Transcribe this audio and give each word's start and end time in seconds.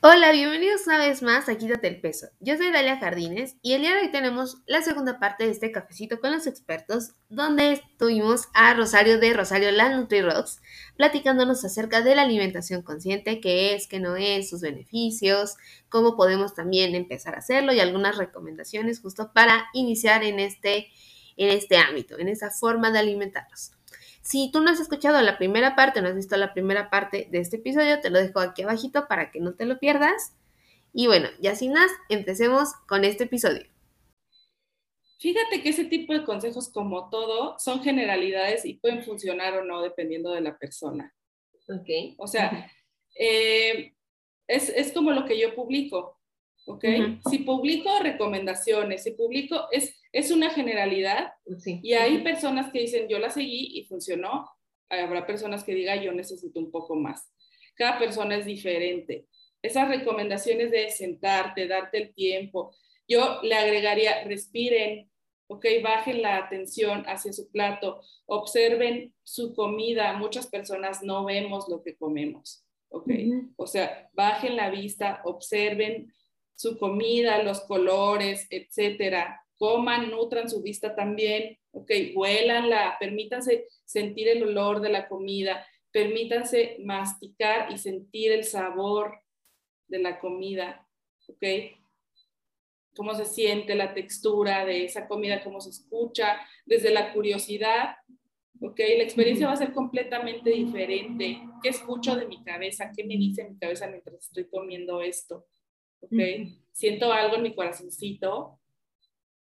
Hola, 0.00 0.30
bienvenidos 0.30 0.86
una 0.86 0.96
vez 0.98 1.22
más 1.22 1.48
a 1.48 1.58
Quítate 1.58 1.88
el 1.88 2.00
Peso. 2.00 2.28
Yo 2.38 2.56
soy 2.56 2.70
Dalia 2.70 2.98
Jardines 2.98 3.56
y 3.62 3.72
el 3.72 3.80
día 3.80 3.96
de 3.96 4.02
hoy 4.02 4.12
tenemos 4.12 4.58
la 4.68 4.80
segunda 4.80 5.18
parte 5.18 5.44
de 5.44 5.50
este 5.50 5.72
cafecito 5.72 6.20
con 6.20 6.30
los 6.30 6.46
expertos, 6.46 7.14
donde 7.28 7.72
estuvimos 7.72 8.44
a 8.54 8.74
Rosario 8.74 9.18
de 9.18 9.32
Rosario 9.32 9.72
La 9.72 9.88
NutriRocks 9.88 10.60
platicándonos 10.96 11.64
acerca 11.64 12.00
de 12.00 12.14
la 12.14 12.22
alimentación 12.22 12.82
consciente, 12.82 13.40
qué 13.40 13.74
es, 13.74 13.88
qué 13.88 13.98
no 13.98 14.14
es, 14.14 14.48
sus 14.48 14.60
beneficios, 14.60 15.56
cómo 15.88 16.16
podemos 16.16 16.54
también 16.54 16.94
empezar 16.94 17.34
a 17.34 17.38
hacerlo 17.38 17.72
y 17.72 17.80
algunas 17.80 18.16
recomendaciones 18.18 19.00
justo 19.00 19.32
para 19.32 19.66
iniciar 19.72 20.22
en 20.22 20.38
este, 20.38 20.92
en 21.36 21.48
este 21.48 21.76
ámbito, 21.76 22.20
en 22.20 22.28
esa 22.28 22.52
forma 22.52 22.92
de 22.92 23.00
alimentarnos. 23.00 23.72
Si 24.28 24.50
tú 24.52 24.60
no 24.60 24.70
has 24.70 24.78
escuchado 24.78 25.22
la 25.22 25.38
primera 25.38 25.74
parte, 25.74 26.02
no 26.02 26.08
has 26.08 26.14
visto 26.14 26.36
la 26.36 26.52
primera 26.52 26.90
parte 26.90 27.28
de 27.30 27.38
este 27.38 27.56
episodio, 27.56 28.02
te 28.02 28.10
lo 28.10 28.18
dejo 28.18 28.40
aquí 28.40 28.60
abajito 28.60 29.08
para 29.08 29.30
que 29.30 29.40
no 29.40 29.54
te 29.54 29.64
lo 29.64 29.78
pierdas. 29.78 30.34
Y 30.92 31.06
bueno, 31.06 31.30
ya 31.40 31.54
sin 31.54 31.72
más, 31.72 31.90
empecemos 32.10 32.74
con 32.86 33.04
este 33.04 33.24
episodio. 33.24 33.66
Fíjate 35.18 35.62
que 35.62 35.70
ese 35.70 35.86
tipo 35.86 36.12
de 36.12 36.24
consejos, 36.24 36.68
como 36.68 37.08
todo, 37.08 37.58
son 37.58 37.82
generalidades 37.82 38.66
y 38.66 38.74
pueden 38.74 39.02
funcionar 39.02 39.54
o 39.54 39.64
no 39.64 39.80
dependiendo 39.80 40.30
de 40.32 40.42
la 40.42 40.58
persona. 40.58 41.14
Ok. 41.66 41.88
O 42.18 42.26
sea, 42.26 42.70
eh, 43.18 43.94
es, 44.46 44.68
es, 44.68 44.92
como 44.92 45.10
lo 45.12 45.24
que 45.24 45.40
yo 45.40 45.54
publico, 45.54 46.20
¿ok? 46.66 46.84
Si 47.30 47.38
publico 47.38 47.88
recomendaciones, 48.02 49.04
si 49.04 49.12
publico, 49.12 49.68
es, 49.72 49.97
es 50.12 50.30
una 50.30 50.50
generalidad 50.50 51.32
y 51.64 51.92
hay 51.94 52.22
personas 52.22 52.72
que 52.72 52.80
dicen, 52.80 53.08
yo 53.08 53.18
la 53.18 53.30
seguí 53.30 53.78
y 53.78 53.84
funcionó. 53.84 54.48
Habrá 54.88 55.26
personas 55.26 55.64
que 55.64 55.74
digan, 55.74 56.00
yo 56.00 56.12
necesito 56.12 56.58
un 56.58 56.70
poco 56.70 56.96
más. 56.96 57.30
Cada 57.74 57.98
persona 57.98 58.36
es 58.36 58.46
diferente. 58.46 59.26
Esas 59.60 59.88
recomendaciones 59.88 60.70
de 60.70 60.90
sentarte, 60.90 61.66
darte 61.66 61.98
el 61.98 62.14
tiempo, 62.14 62.74
yo 63.06 63.40
le 63.42 63.54
agregaría, 63.54 64.24
respiren, 64.24 65.10
ok, 65.48 65.66
bajen 65.82 66.22
la 66.22 66.36
atención 66.36 67.04
hacia 67.06 67.32
su 67.32 67.50
plato, 67.50 68.00
observen 68.26 69.14
su 69.24 69.54
comida. 69.54 70.14
Muchas 70.14 70.46
personas 70.46 71.02
no 71.02 71.24
vemos 71.24 71.68
lo 71.68 71.82
que 71.82 71.96
comemos, 71.96 72.64
ok. 72.88 73.10
O 73.56 73.66
sea, 73.66 74.08
bajen 74.14 74.56
la 74.56 74.70
vista, 74.70 75.20
observen 75.24 76.12
su 76.54 76.78
comida, 76.78 77.42
los 77.42 77.60
colores, 77.62 78.46
etcétera 78.50 79.42
coman, 79.58 80.10
nutran 80.10 80.48
su 80.48 80.62
vista 80.62 80.94
también, 80.94 81.58
ok, 81.72 81.90
huélanla, 82.14 82.96
permítanse 82.98 83.66
sentir 83.84 84.28
el 84.28 84.42
olor 84.42 84.80
de 84.80 84.90
la 84.90 85.08
comida, 85.08 85.66
permítanse 85.90 86.76
masticar 86.84 87.72
y 87.72 87.78
sentir 87.78 88.32
el 88.32 88.44
sabor 88.44 89.20
de 89.88 89.98
la 89.98 90.20
comida, 90.20 90.86
ok, 91.26 91.44
cómo 92.96 93.14
se 93.14 93.24
siente 93.24 93.74
la 93.74 93.94
textura 93.94 94.64
de 94.64 94.84
esa 94.84 95.06
comida, 95.06 95.42
cómo 95.42 95.60
se 95.60 95.70
escucha, 95.70 96.40
desde 96.66 96.90
la 96.90 97.12
curiosidad, 97.12 97.96
ok, 98.60 98.78
la 98.78 99.04
experiencia 99.04 99.46
va 99.46 99.52
a 99.52 99.56
ser 99.56 99.72
completamente 99.72 100.50
diferente. 100.50 101.40
¿Qué 101.62 101.68
escucho 101.68 102.16
de 102.16 102.26
mi 102.26 102.42
cabeza? 102.42 102.90
¿Qué 102.94 103.04
me 103.04 103.16
dice 103.16 103.48
mi 103.48 103.56
cabeza 103.56 103.86
mientras 103.86 104.16
estoy 104.24 104.48
comiendo 104.48 105.00
esto? 105.00 105.46
Ok, 106.00 106.12
siento 106.72 107.12
algo 107.12 107.36
en 107.36 107.42
mi 107.42 107.54
corazoncito, 107.54 108.58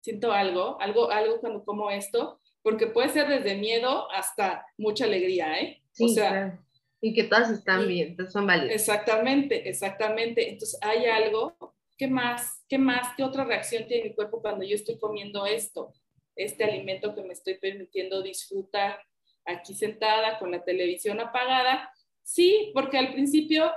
siento 0.06 0.32
algo, 0.32 0.80
algo, 0.80 1.10
algo 1.10 1.40
cuando 1.40 1.66
como 1.66 1.90
esto, 1.90 2.40
porque 2.62 2.86
puede 2.86 3.10
ser 3.10 3.28
desde 3.28 3.58
miedo 3.58 4.08
hasta 4.12 4.64
mucha 4.78 5.06
alegría, 5.06 5.60
¿eh? 5.60 5.82
Sí, 5.94 6.06
o 6.06 6.10
sea, 6.10 6.60
Y 7.02 7.16
que 7.16 7.24
todas 7.24 7.50
están 7.50 7.88
bien, 7.88 8.10
entonces 8.10 8.32
son 8.32 8.46
válidas. 8.46 8.76
Exactamente, 8.76 9.68
exactamente. 9.68 10.48
Entonces 10.52 10.78
hay 10.84 11.08
algo, 11.08 11.56
¿qué 11.98 12.08
más? 12.08 12.64
¿Qué 12.70 12.78
más? 12.78 13.16
¿Qué 13.18 13.24
otra 13.24 13.46
reacción 13.46 13.88
tiene 13.88 14.10
mi 14.10 14.16
cuerpo 14.16 14.44
cuando 14.44 14.64
yo 14.64 14.76
estoy 14.76 15.00
comiendo 15.00 15.48
esto? 15.48 15.92
Este 16.36 16.64
alimento 16.64 17.16
que 17.16 17.24
me 17.24 17.34
estoy 17.34 17.56
permitiendo 17.58 18.22
disfrutar 18.22 19.00
aquí 19.44 19.74
sentada 19.74 20.38
con 20.38 20.52
la 20.52 20.64
televisión 20.64 21.20
apagada. 21.20 21.90
Sí, 22.22 22.70
porque 22.76 23.00
al 23.00 23.12
principio 23.12 23.72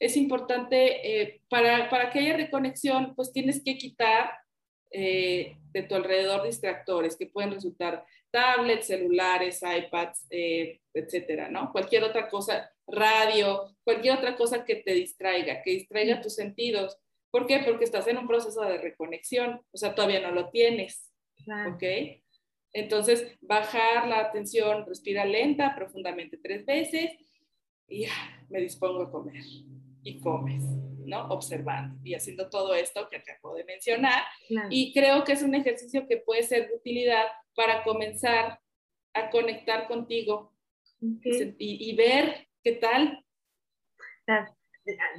es 0.00 0.16
importante, 0.16 1.20
eh, 1.20 1.42
para, 1.48 1.88
para 1.88 2.10
que 2.10 2.18
haya 2.18 2.36
reconexión, 2.36 3.14
pues 3.14 3.32
tienes 3.32 3.62
que 3.62 3.78
quitar 3.78 4.32
eh, 4.90 5.56
de 5.72 5.82
tu 5.82 5.94
alrededor 5.94 6.44
distractores 6.44 7.16
que 7.16 7.26
pueden 7.26 7.52
resultar 7.52 8.04
tablets, 8.30 8.86
celulares, 8.86 9.62
iPads, 9.62 10.26
eh, 10.30 10.80
etcétera, 10.92 11.48
¿no? 11.50 11.72
Cualquier 11.72 12.04
otra 12.04 12.28
cosa, 12.28 12.70
radio, 12.86 13.76
cualquier 13.84 14.16
otra 14.16 14.36
cosa 14.36 14.64
que 14.64 14.76
te 14.76 14.92
distraiga, 14.92 15.62
que 15.62 15.72
distraiga 15.72 16.20
tus 16.20 16.34
sentidos. 16.34 16.98
¿Por 17.30 17.46
qué? 17.46 17.60
Porque 17.64 17.84
estás 17.84 18.06
en 18.06 18.18
un 18.18 18.26
proceso 18.26 18.62
de 18.62 18.78
reconexión, 18.78 19.60
o 19.70 19.76
sea, 19.76 19.94
todavía 19.94 20.20
no 20.20 20.32
lo 20.32 20.50
tienes, 20.50 21.12
¿ok? 21.72 21.82
Entonces, 22.72 23.36
bajar 23.40 24.08
la 24.08 24.20
atención, 24.20 24.84
respira 24.86 25.24
lenta, 25.24 25.74
profundamente 25.74 26.38
tres 26.38 26.64
veces 26.66 27.12
y 27.86 28.02
ya, 28.02 28.46
me 28.50 28.60
dispongo 28.60 29.02
a 29.02 29.10
comer 29.10 29.42
y 30.02 30.20
comes. 30.20 30.62
¿No? 31.08 31.26
Observando 31.28 31.98
y 32.04 32.14
haciendo 32.14 32.48
todo 32.48 32.74
esto 32.74 33.08
que 33.08 33.16
acabo 33.16 33.54
de 33.54 33.64
mencionar. 33.64 34.24
Y 34.70 34.92
creo 34.92 35.24
que 35.24 35.32
es 35.32 35.42
un 35.42 35.54
ejercicio 35.54 36.06
que 36.06 36.18
puede 36.18 36.42
ser 36.42 36.68
de 36.68 36.76
utilidad 36.76 37.24
para 37.54 37.82
comenzar 37.82 38.60
a 39.14 39.30
conectar 39.30 39.88
contigo 39.88 40.52
y, 41.00 41.96
ver 41.96 42.48
qué 42.62 42.72
tal. 42.72 43.24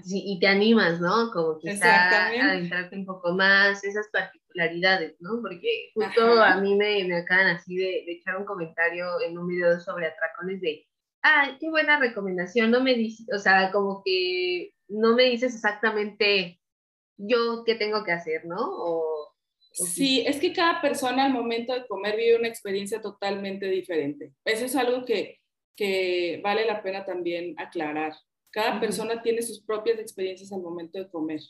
y 0.06 0.40
te 0.40 0.48
animas, 0.48 1.00
¿no? 1.00 1.32
Como 1.32 1.60
quizá 1.60 2.10
a 2.10 2.28
adentrarte 2.28 2.96
un 2.96 3.06
poco 3.06 3.34
más, 3.34 3.84
esas 3.84 4.08
particularidades, 4.12 5.16
¿no? 5.20 5.42
Porque 5.42 5.92
justo 5.94 6.42
a 6.42 6.60
mí 6.62 6.76
me, 6.76 7.04
me 7.06 7.18
acaban 7.18 7.48
así 7.48 7.76
de, 7.76 8.04
de, 8.06 8.14
echar 8.14 8.38
un 8.38 8.46
comentario 8.46 9.20
en 9.22 9.38
un 9.38 9.48
video 9.48 9.80
sobre 9.80 10.08
atracones 10.08 10.62
de, 10.62 10.88
ah, 11.24 11.58
qué 11.60 11.70
buena 11.70 12.00
recomendación, 12.00 12.72
no 12.72 12.82
me 12.82 12.94
dice, 12.94 13.24
o 13.34 13.40
sea, 13.40 13.72
como 13.72 14.02
que 14.04 14.74
no 14.90 15.16
me 15.16 15.24
dices 15.24 15.56
exactamente 15.56 16.60
yo 17.18 17.64
qué 17.66 17.76
tengo 17.76 18.04
que 18.04 18.12
hacer, 18.12 18.46
¿no? 18.46 18.70
sí, 19.72 20.24
es 20.26 20.38
que 20.38 20.54
cada 20.54 20.82
persona 20.82 21.26
al 21.26 21.34
momento 21.34 21.74
de 21.74 21.86
comer 21.88 22.18
vive 22.18 22.38
una 22.38 22.48
experiencia 22.48 23.02
totalmente 23.02 23.68
diferente. 23.68 24.34
Eso 24.44 24.66
es 24.66 24.76
algo 24.76 25.06
que, 25.06 25.40
vale 26.44 26.66
la 26.66 26.82
pena 26.82 27.06
también 27.06 27.56
aclarar. 27.58 28.14
Cada 28.52 28.80
persona 28.80 29.22
tiene 29.22 29.42
sus 29.42 29.62
propias 29.64 30.00
experiencias 30.00 30.52
al 30.52 30.62
momento 30.62 31.00
de 31.00 31.10
comer. 31.10 31.42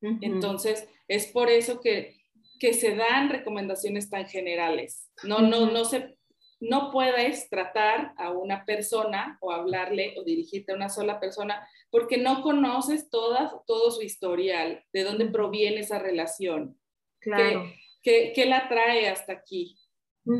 Entonces, 0.00 0.88
es 1.08 1.26
por 1.26 1.50
eso 1.50 1.80
que, 1.80 2.16
que, 2.58 2.72
se 2.72 2.94
dan 2.94 3.28
recomendaciones 3.28 4.08
tan 4.08 4.26
generales. 4.26 5.10
No, 5.24 5.40
no, 5.40 5.70
no 5.70 5.84
se 5.84 6.16
no 6.60 6.90
puedes 6.90 7.48
tratar 7.50 8.14
a 8.16 8.30
una 8.30 8.64
persona 8.64 9.38
o 9.40 9.52
hablarle 9.52 10.14
o 10.18 10.24
dirigirte 10.24 10.72
a 10.72 10.76
una 10.76 10.88
sola 10.88 11.20
persona 11.20 11.68
porque 11.90 12.16
no 12.16 12.42
conoces 12.42 13.10
toda, 13.10 13.62
todo 13.66 13.90
su 13.90 14.02
historial, 14.02 14.84
de 14.92 15.04
dónde 15.04 15.26
proviene 15.26 15.80
esa 15.80 15.98
relación, 15.98 16.78
claro. 17.20 17.64
qué, 18.02 18.32
qué, 18.34 18.46
la 18.46 18.68
trae 18.68 19.08
hasta 19.08 19.34
aquí 19.34 19.76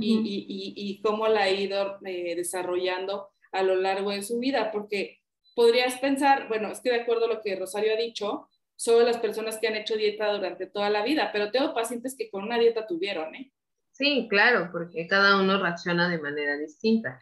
y, 0.00 0.16
y, 0.16 0.74
y, 0.76 1.00
cómo 1.00 1.28
la 1.28 1.42
ha 1.42 1.50
ido 1.50 1.98
eh, 2.04 2.34
desarrollando 2.34 3.28
a 3.52 3.62
lo 3.62 3.76
largo 3.76 4.10
de 4.10 4.22
su 4.22 4.38
vida, 4.38 4.72
porque 4.72 5.20
podrías 5.54 5.98
pensar, 5.98 6.48
bueno, 6.48 6.72
estoy 6.72 6.92
de 6.92 7.02
acuerdo 7.02 7.26
a 7.26 7.28
lo 7.28 7.42
que 7.42 7.56
Rosario 7.56 7.92
ha 7.92 7.96
dicho, 7.96 8.48
sobre 8.74 9.06
las 9.06 9.18
personas 9.18 9.58
que 9.58 9.68
han 9.68 9.76
hecho 9.76 9.96
dieta 9.96 10.30
durante 10.32 10.66
toda 10.66 10.90
la 10.90 11.02
vida, 11.02 11.30
pero 11.32 11.50
tengo 11.50 11.72
pacientes 11.72 12.14
que 12.16 12.30
con 12.30 12.44
una 12.44 12.58
dieta 12.58 12.86
tuvieron, 12.86 13.34
¿eh? 13.34 13.52
Sí, 13.96 14.26
claro, 14.28 14.68
porque 14.72 15.06
cada 15.06 15.40
uno 15.40 15.60
reacciona 15.62 16.08
de 16.10 16.18
manera 16.18 16.58
distinta. 16.58 17.18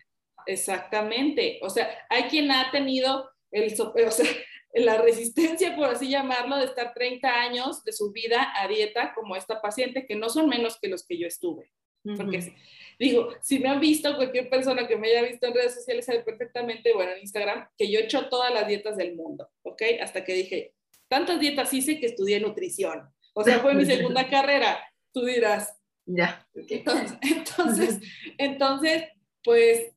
Exactamente. 0.46 1.60
O 1.62 1.70
sea, 1.70 1.88
hay 2.10 2.24
quien 2.24 2.50
ha 2.50 2.70
tenido 2.72 3.30
el, 3.52 3.72
o 4.06 4.10
sea, 4.10 4.26
la 4.74 5.00
resistencia, 5.00 5.76
por 5.76 5.88
así 5.88 6.10
llamarlo, 6.10 6.56
de 6.56 6.64
estar 6.64 6.92
30 6.92 7.28
años 7.28 7.84
de 7.84 7.92
su 7.92 8.10
vida 8.10 8.52
a 8.56 8.66
dieta 8.66 9.12
como 9.14 9.36
esta 9.36 9.62
paciente, 9.62 10.04
que 10.04 10.16
no 10.16 10.28
son 10.28 10.48
menos 10.48 10.78
que 10.80 10.88
los 10.88 11.06
que 11.06 11.18
yo 11.18 11.28
estuve. 11.28 11.70
Porque 12.16 12.54
digo, 12.98 13.30
si 13.40 13.60
me 13.60 13.70
han 13.70 13.80
visto, 13.80 14.14
cualquier 14.16 14.50
persona 14.50 14.86
que 14.86 14.96
me 14.96 15.08
haya 15.08 15.22
visto 15.22 15.46
en 15.46 15.54
redes 15.54 15.74
sociales 15.74 16.04
sabe 16.04 16.20
perfectamente, 16.20 16.92
bueno, 16.92 17.12
en 17.12 17.20
Instagram, 17.20 17.66
que 17.78 17.90
yo 17.90 17.98
he 17.98 18.04
hecho 18.04 18.28
todas 18.28 18.52
las 18.52 18.68
dietas 18.68 18.98
del 18.98 19.16
mundo, 19.16 19.48
¿ok? 19.62 19.82
Hasta 20.02 20.22
que 20.22 20.34
dije, 20.34 20.74
tantas 21.08 21.40
dietas 21.40 21.72
hice 21.72 21.98
que 21.98 22.06
estudié 22.06 22.40
nutrición. 22.40 23.08
O 23.32 23.42
sea, 23.42 23.60
fue 23.60 23.74
mi 23.74 23.84
segunda 23.86 24.28
carrera. 24.28 24.86
Tú 25.14 25.24
dirás, 25.24 25.74
ya. 26.06 26.46
Entonces, 26.54 28.00
entonces, 28.38 29.04
pues 29.42 29.94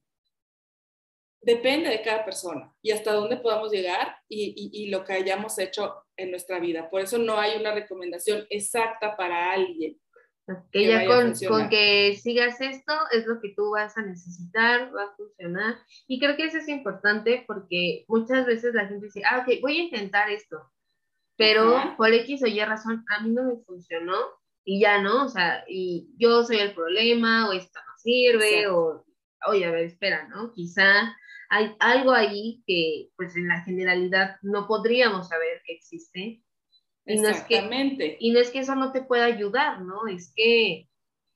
depende 1.41 1.89
de 1.89 2.01
cada 2.01 2.25
persona 2.25 2.73
y 2.81 2.91
hasta 2.91 3.13
dónde 3.13 3.37
podamos 3.37 3.71
llegar 3.71 4.17
y, 4.27 4.69
y, 4.73 4.89
lo 4.89 5.05
que 5.05 5.13
hayamos 5.13 5.57
hecho 5.59 6.03
en 6.17 6.31
nuestra 6.31 6.59
vida. 6.59 6.89
Por 6.89 7.01
eso 7.01 7.17
no 7.17 7.39
hay 7.39 7.57
una 7.57 7.73
recomendación 7.73 8.45
exacta 8.49 9.15
para 9.15 9.53
alguien. 9.53 9.97
Que 10.71 10.87
ya 10.87 11.05
con, 11.05 11.33
con, 11.47 11.69
que 11.69 12.15
sigas 12.15 12.59
esto 12.61 12.93
es 13.11 13.25
lo 13.25 13.41
que 13.41 13.53
tú 13.53 13.71
vas 13.71 13.97
a 13.97 14.01
necesitar, 14.01 14.95
va 14.95 15.03
a 15.03 15.15
funcionar. 15.15 15.75
Y 16.07 16.19
creo 16.19 16.37
que 16.37 16.45
eso 16.45 16.57
es 16.57 16.69
importante 16.69 17.43
porque 17.45 18.05
muchas 18.07 18.45
veces 18.45 18.73
la 18.73 18.87
gente 18.87 19.07
dice, 19.07 19.21
ah, 19.29 19.45
ok, 19.45 19.61
voy 19.61 19.77
a 19.77 19.83
intentar 19.83 20.29
esto. 20.29 20.71
pero 21.37 21.95
por 21.97 22.13
X 22.13 22.43
o 22.43 22.47
Y 22.47 22.59
razón 22.61 23.05
a 23.09 23.21
mí 23.21 23.29
no 23.29 23.43
me 23.43 23.63
funcionó 23.63 24.15
y 24.69 24.81
ya 24.81 25.01
no, 25.01 25.23
o 25.23 25.29
sea, 25.29 25.63
y 25.65 26.09
yo 26.17 26.43
soy 26.43 26.57
el 26.57 26.73
problema 26.73 27.47
o 27.47 27.53
esto 27.53 27.79
no 27.79 27.97
sirve 27.97 28.67
o, 28.67 29.05
oye, 29.47 29.63
a 29.63 29.71
ver, 29.71 29.85
espera, 29.85 30.27
¿no? 30.27 30.51
Quizá 30.51 31.15
hay 31.49 31.73
algo 31.79 32.11
ahí 32.11 32.61
que 32.67 33.07
pues 33.15 33.37
en 33.37 33.47
la 33.47 33.61
generalidad 33.61 34.35
no 34.41 34.67
podríamos 34.67 35.29
saber 35.29 35.61
que 35.65 35.71
existe. 35.71 36.43
Y 37.05 37.21
no 37.21 37.29
es 37.29 37.43
que, 37.43 38.17
y 38.19 38.31
no 38.31 38.39
es 38.41 38.51
que 38.51 38.59
eso 38.59 38.75
no 38.75 38.91
te 38.91 39.03
pueda 39.03 39.23
ayudar, 39.23 39.83
¿no? 39.83 40.05
Es 40.05 40.33
que 40.35 40.89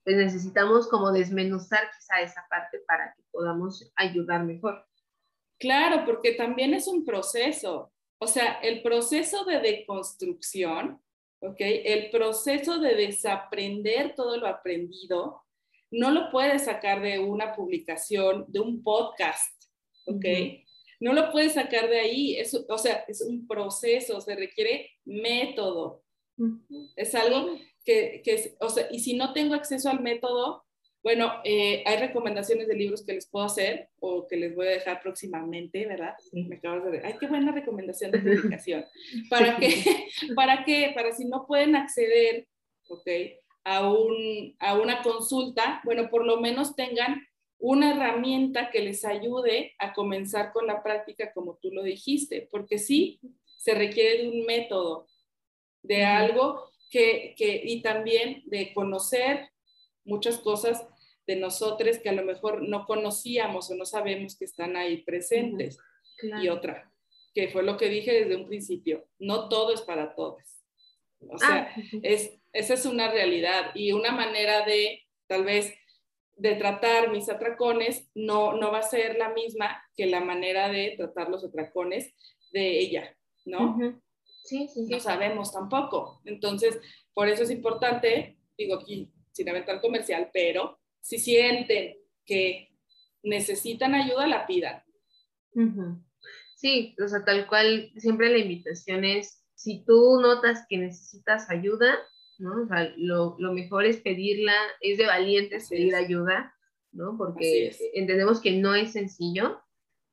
pues 0.04 0.18
necesitamos 0.18 0.86
como 0.90 1.10
desmenuzar 1.10 1.90
quizá 1.98 2.20
esa 2.20 2.44
parte 2.50 2.80
para 2.86 3.14
que 3.16 3.22
podamos 3.30 3.90
ayudar 3.96 4.44
mejor. 4.44 4.86
Claro, 5.58 6.04
porque 6.04 6.32
también 6.32 6.74
es 6.74 6.86
un 6.86 7.06
proceso. 7.06 7.94
O 8.18 8.26
sea, 8.26 8.60
el 8.60 8.82
proceso 8.82 9.46
de 9.46 9.58
deconstrucción, 9.60 11.00
¿ok? 11.42 11.56
El 11.58 12.10
proceso 12.10 12.78
de 12.78 12.94
desaprender 12.94 14.14
todo 14.14 14.36
lo 14.36 14.46
aprendido, 14.46 15.42
no 15.90 16.10
lo 16.10 16.30
puedes 16.30 16.64
sacar 16.64 17.02
de 17.02 17.18
una 17.18 17.54
publicación, 17.54 18.46
de 18.48 18.60
un 18.60 18.82
podcast, 18.82 19.52
¿ok? 20.06 20.24
No 21.00 21.12
lo 21.12 21.30
puedes 21.32 21.54
sacar 21.54 21.90
de 21.90 21.98
ahí. 21.98 22.36
Es, 22.36 22.54
o 22.54 22.78
sea, 22.78 23.04
es 23.08 23.20
un 23.20 23.46
proceso, 23.46 24.20
se 24.20 24.34
requiere 24.34 24.90
método. 25.04 26.02
Es 26.96 27.14
algo 27.14 27.58
que, 27.84 28.22
que, 28.24 28.56
o 28.60 28.68
sea, 28.68 28.88
y 28.90 29.00
si 29.00 29.14
no 29.14 29.32
tengo 29.32 29.54
acceso 29.54 29.90
al 29.90 30.00
método, 30.00 30.64
bueno, 31.02 31.32
eh, 31.44 31.82
hay 31.84 31.96
recomendaciones 31.96 32.68
de 32.68 32.76
libros 32.76 33.04
que 33.04 33.14
les 33.14 33.26
puedo 33.26 33.44
hacer 33.44 33.88
o 33.98 34.28
que 34.28 34.36
les 34.36 34.54
voy 34.54 34.68
a 34.68 34.70
dejar 34.70 35.00
próximamente, 35.02 35.84
¿verdad? 35.84 36.14
Me 36.32 36.56
acabas 36.56 36.92
de 36.92 37.02
ay, 37.04 37.16
qué 37.18 37.26
buena 37.26 37.50
recomendación 37.50 38.12
de 38.12 38.18
publicación. 38.20 38.84
¿Para 39.28 39.56
qué? 39.56 39.84
¿Para 40.36 40.64
qué? 40.64 40.92
Para 40.94 41.12
si 41.12 41.24
no 41.24 41.44
pueden 41.46 41.74
acceder, 41.74 42.46
¿ok? 42.88 43.08
A, 43.64 43.90
un, 43.90 44.54
a 44.60 44.74
una 44.74 45.02
consulta, 45.02 45.80
bueno, 45.84 46.08
por 46.08 46.24
lo 46.24 46.40
menos 46.40 46.76
tengan 46.76 47.26
una 47.58 47.92
herramienta 47.92 48.70
que 48.70 48.80
les 48.80 49.04
ayude 49.04 49.74
a 49.78 49.92
comenzar 49.92 50.52
con 50.52 50.66
la 50.66 50.82
práctica 50.82 51.32
como 51.32 51.56
tú 51.56 51.70
lo 51.72 51.82
dijiste, 51.82 52.48
porque 52.50 52.78
sí, 52.78 53.20
se 53.56 53.74
requiere 53.74 54.22
de 54.22 54.28
un 54.30 54.46
método, 54.46 55.08
de 55.82 56.04
algo 56.04 56.70
que, 56.90 57.34
que 57.36 57.60
y 57.64 57.82
también 57.82 58.42
de 58.46 58.72
conocer 58.72 59.48
muchas 60.04 60.38
cosas 60.38 60.84
de 61.34 61.40
nosotros 61.40 61.98
que 61.98 62.08
a 62.08 62.14
lo 62.14 62.24
mejor 62.24 62.68
no 62.68 62.84
conocíamos 62.86 63.70
o 63.70 63.74
no 63.74 63.84
sabemos 63.84 64.36
que 64.36 64.44
están 64.44 64.76
ahí 64.76 65.02
presentes. 65.02 65.78
Y 66.40 66.48
otra, 66.48 66.92
que 67.34 67.48
fue 67.48 67.62
lo 67.62 67.76
que 67.76 67.88
dije 67.88 68.12
desde 68.12 68.36
un 68.36 68.46
principio, 68.46 69.06
no 69.18 69.48
todo 69.48 69.72
es 69.72 69.80
para 69.80 70.14
todos. 70.14 70.42
O 71.28 71.38
sea, 71.38 71.72
ah, 71.74 71.82
es, 72.02 72.38
esa 72.52 72.74
es 72.74 72.86
una 72.86 73.10
realidad 73.10 73.72
y 73.74 73.92
una 73.92 74.12
manera 74.12 74.64
de, 74.64 75.02
tal 75.26 75.44
vez, 75.44 75.74
de 76.36 76.54
tratar 76.54 77.10
mis 77.10 77.28
atracones 77.28 78.08
no, 78.14 78.54
no 78.54 78.72
va 78.72 78.78
a 78.78 78.82
ser 78.82 79.16
la 79.16 79.30
misma 79.30 79.82
que 79.96 80.06
la 80.06 80.20
manera 80.20 80.68
de 80.68 80.94
tratar 80.96 81.28
los 81.28 81.44
atracones 81.44 82.14
de 82.52 82.78
ella, 82.78 83.16
¿no? 83.44 83.78
Sí, 84.44 84.68
sí, 84.68 84.86
sí. 84.86 84.92
No 84.92 84.98
sabemos 84.98 85.52
tampoco. 85.52 86.20
Entonces, 86.24 86.80
por 87.14 87.28
eso 87.28 87.44
es 87.44 87.50
importante, 87.50 88.36
digo 88.58 88.76
aquí, 88.76 89.10
sin 89.30 89.48
aventar 89.48 89.80
comercial, 89.80 90.30
pero 90.32 90.81
si 91.02 91.18
sienten 91.18 91.96
que 92.24 92.70
necesitan 93.22 93.94
ayuda, 93.94 94.26
la 94.26 94.46
pidan. 94.46 94.82
Sí, 96.56 96.94
o 97.04 97.08
sea, 97.08 97.24
tal 97.24 97.46
cual, 97.46 97.92
siempre 97.96 98.30
la 98.30 98.38
invitación 98.38 99.04
es, 99.04 99.44
si 99.54 99.84
tú 99.84 100.20
notas 100.20 100.64
que 100.68 100.78
necesitas 100.78 101.50
ayuda, 101.50 101.98
¿no? 102.38 102.62
O 102.62 102.66
sea, 102.66 102.92
lo, 102.96 103.36
mejor 103.52 103.84
es 103.84 103.98
pedirla, 103.98 104.54
es 104.80 104.96
de 104.98 105.06
valientes 105.06 105.68
pedir 105.68 105.94
ayuda, 105.94 106.54
¿no? 106.92 107.16
Porque 107.18 107.76
entendemos 107.94 108.40
que 108.40 108.52
no 108.52 108.74
es 108.74 108.92
sencillo 108.92 109.60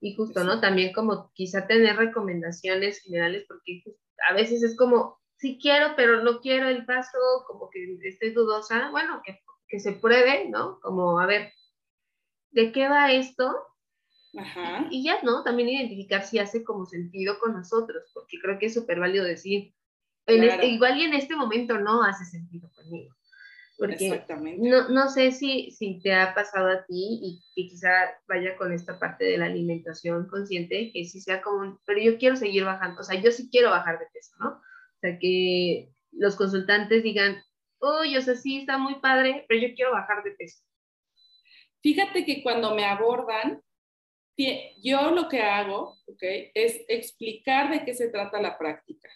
y 0.02 0.16
justo, 0.16 0.44
¿no? 0.44 0.60
También 0.60 0.92
como 0.94 1.32
quizá 1.34 1.68
tener 1.68 1.96
recomendaciones 1.96 3.02
generales, 3.02 3.46
porque 3.48 3.84
a 4.30 4.34
veces 4.34 4.64
es 4.64 4.76
como, 4.76 5.20
sí 5.38 5.60
quiero, 5.62 5.94
pero 5.96 6.24
no 6.24 6.42
quiero 6.42 6.68
el 6.68 6.86
paso, 6.86 7.18
como 7.48 7.70
que 7.70 7.98
estoy 8.04 8.32
dudosa, 8.32 8.90
bueno, 8.92 9.22
que 9.26 9.40
que 9.70 9.80
se 9.80 9.94
pruebe, 9.94 10.50
¿no? 10.50 10.80
Como, 10.82 11.20
a 11.20 11.26
ver, 11.26 11.54
¿de 12.52 12.72
qué 12.72 12.90
va 12.90 13.12
esto? 13.12 13.56
Ajá. 14.38 14.88
Y, 14.90 15.04
ya, 15.04 15.22
¿no? 15.24 15.44
También 15.44 15.70
identificar 15.70 16.24
si 16.24 16.40
hace 16.40 16.64
como 16.64 16.86
sentido 16.86 17.40
con 17.40 17.54
nosotros, 17.54 18.04
porque 18.14 18.40
creo 18.42 18.60
que 18.60 18.68
es 18.68 18.74
súper 18.74 19.00
válido 19.00 19.24
decir, 19.24 19.74
este, 20.26 20.68
igual 20.68 20.98
y 20.98 21.04
en 21.04 21.14
este 21.14 21.36
momento 21.36 21.78
no 21.80 22.04
hace 22.04 22.26
sentido 22.26 22.70
conmigo. 22.76 23.16
Porque 23.78 24.08
Exactamente. 24.08 24.68
No, 24.68 24.90
no 24.90 25.10
sé 25.10 25.32
si, 25.32 25.72
si 25.72 26.00
te 26.02 26.14
ha 26.14 26.34
pasado 26.36 26.68
a 26.68 26.86
ti 26.86 27.20
y 27.24 27.42
que 27.56 27.70
quizá 27.70 27.90
vaya 28.28 28.58
con 28.58 28.74
esta 28.74 29.00
parte 29.00 29.24
de 29.24 29.38
la 29.38 29.46
alimentación 29.46 30.28
consciente, 30.28 30.92
que 30.92 31.06
sí 31.06 31.22
sea 31.22 31.42
como, 31.42 31.80
pero 31.86 32.02
yo 32.02 32.18
quiero 32.18 32.36
seguir 32.36 32.66
bajando, 32.66 33.00
o 33.00 33.04
sea, 33.04 33.20
yo 33.22 33.32
sí 33.32 33.50
quiero 33.50 33.70
bajar 33.70 33.98
de 33.98 34.06
peso, 34.14 34.34
¿no? 34.40 34.50
O 34.50 35.00
sea, 35.00 35.18
que 35.18 35.94
los 36.12 36.36
consultantes 36.36 37.04
digan, 37.04 37.38
uy, 37.80 38.18
o 38.18 38.22
sea, 38.22 38.36
sí, 38.36 38.60
está 38.60 38.78
muy 38.78 38.96
padre, 38.96 39.46
pero 39.48 39.62
yo 39.68 39.74
quiero 39.76 39.92
bajar 39.92 40.24
de 40.24 40.32
peso. 40.32 40.64
Fíjate 41.82 42.26
que 42.26 42.44
cuando 42.44 42.76
me 42.76 42.86
abordan, 42.86 43.62
yo 44.82 45.12
lo 45.12 45.28
que 45.28 45.42
hago, 45.42 45.98
¿ok? 46.06 46.24
Es 46.54 46.86
explicar 46.88 47.72
de 47.72 47.84
qué 47.84 47.94
se 47.94 48.10
trata 48.10 48.42
la 48.42 48.58
práctica. 48.58 49.10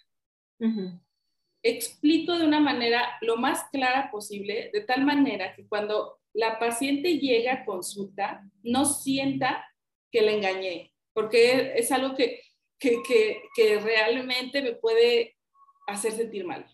Explico 1.62 2.38
de 2.38 2.45
una 2.45 2.60
manera 2.60 3.18
lo 3.21 3.38
más 3.38 3.65
clara 3.71 4.12
posible, 4.12 4.69
de 4.74 4.81
tal 4.81 5.06
manera 5.06 5.56
que 5.56 5.68
cuando 5.68 6.19
la 6.33 6.60
paciente 6.60 7.19
llega 7.19 7.54
a 7.54 7.65
consulta, 7.65 8.44
no 8.63 8.86
sienta 8.86 9.65
que 10.12 10.21
la 10.21 10.31
engañé, 10.31 10.94
porque 11.13 11.74
es 11.75 11.92
algo 11.92 12.15
que, 12.15 12.42
que, 12.80 13.01
que, 13.07 13.42
que 13.56 13.80
realmente 13.80 14.62
me 14.62 14.74
puede 14.74 15.38
hacer 15.88 16.13
sentir 16.13 16.45
mal 16.45 16.65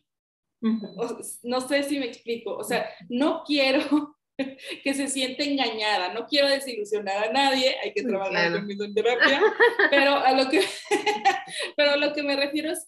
no 0.62 1.62
sé 1.62 1.84
si 1.84 2.00
me 2.00 2.08
explico, 2.08 2.56
o 2.56 2.64
sea, 2.64 2.90
no 3.08 3.44
quiero 3.46 4.18
que 4.84 4.94
se 4.94 5.08
siente 5.08 5.50
engañada, 5.50 6.14
no 6.14 6.26
quiero 6.26 6.50
desilusionar 6.50 7.30
a 7.30 7.32
nadie, 7.32 7.78
hay 7.82 7.94
que 7.94 8.04
trabajar 8.04 8.52
conmigo 8.52 8.84
en 8.84 8.94
terapia, 8.94 9.42
pero 9.90 10.16
a 10.16 10.32
lo 10.34 10.50
que, 10.50 10.62
pero 11.78 11.92
a 11.92 11.98
lo 11.98 12.14
que 12.14 12.24
me 12.24 12.36
refiero 12.36 12.72
es, 12.72 12.88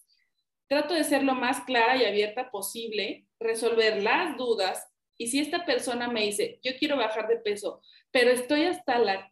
trato 0.67 0.93
de 0.93 1.03
ser 1.03 1.23
lo 1.23 1.35
más 1.35 1.61
clara 1.61 1.97
y 1.97 2.05
abierta 2.05 2.49
posible, 2.49 3.25
resolver 3.39 4.01
las 4.01 4.37
dudas, 4.37 4.87
y 5.17 5.27
si 5.27 5.39
esta 5.39 5.65
persona 5.65 6.07
me 6.07 6.23
dice, 6.23 6.59
yo 6.63 6.71
quiero 6.77 6.97
bajar 6.97 7.27
de 7.27 7.37
peso, 7.37 7.81
pero 8.09 8.31
estoy 8.31 8.63
hasta 8.63 8.97
la, 8.97 9.31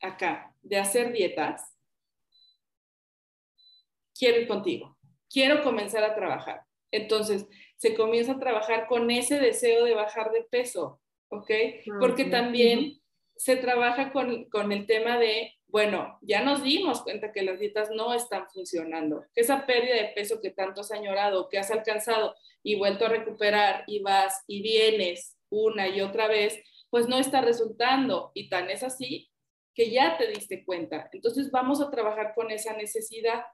acá, 0.00 0.54
de 0.62 0.78
hacer 0.78 1.12
dietas, 1.12 1.76
quiero 4.18 4.40
ir 4.40 4.48
contigo, 4.48 4.98
quiero 5.28 5.62
comenzar 5.62 6.04
a 6.04 6.14
trabajar 6.14 6.64
entonces, 6.90 7.46
se 7.76 7.94
comienza 7.94 8.32
a 8.32 8.38
trabajar 8.38 8.86
con 8.86 9.10
ese 9.10 9.38
deseo 9.38 9.84
de 9.84 9.94
bajar 9.94 10.32
de 10.32 10.42
peso, 10.42 11.00
¿ok? 11.28 11.50
Ah, 11.50 11.96
Porque 12.00 12.24
también 12.24 13.00
se 13.36 13.56
trabaja 13.56 14.12
con, 14.12 14.44
con, 14.50 14.70
el 14.70 14.86
tema 14.86 15.18
de, 15.18 15.54
bueno, 15.66 16.18
ya 16.20 16.42
nos 16.42 16.62
dimos 16.62 17.02
cuenta 17.02 17.32
que 17.32 17.42
las 17.42 17.58
dietas 17.58 17.90
no 17.90 18.12
están 18.12 18.46
funcionando, 18.52 19.24
que 19.34 19.40
esa 19.40 19.64
pérdida 19.64 19.94
de 19.94 20.12
peso 20.14 20.40
que 20.42 20.50
tanto 20.50 20.82
has 20.82 20.92
añorado, 20.92 21.48
que 21.48 21.58
has 21.58 21.70
alcanzado 21.70 22.34
y 22.62 22.76
vuelto 22.76 23.06
a 23.06 23.08
recuperar 23.08 23.84
y 23.86 24.00
vas 24.02 24.44
y 24.46 24.62
vienes 24.62 25.38
una 25.48 25.88
y 25.88 26.00
otra 26.00 26.28
vez, 26.28 26.62
pues 26.90 27.08
no 27.08 27.18
está 27.18 27.40
resultando. 27.40 28.30
Y 28.34 28.48
tan 28.48 28.70
es 28.70 28.82
así 28.82 29.30
que 29.74 29.90
ya 29.90 30.18
te 30.18 30.26
diste 30.28 30.64
cuenta. 30.64 31.08
Entonces 31.12 31.50
vamos 31.50 31.80
a 31.80 31.90
trabajar 31.90 32.34
con 32.34 32.50
esa 32.50 32.74
necesidad, 32.76 33.44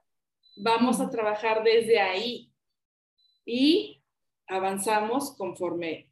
vamos 0.56 1.00
a 1.00 1.10
trabajar 1.10 1.62
desde 1.62 2.00
ahí, 2.00 2.52
y 3.46 4.02
avanzamos 4.48 5.34
conforme, 5.36 6.10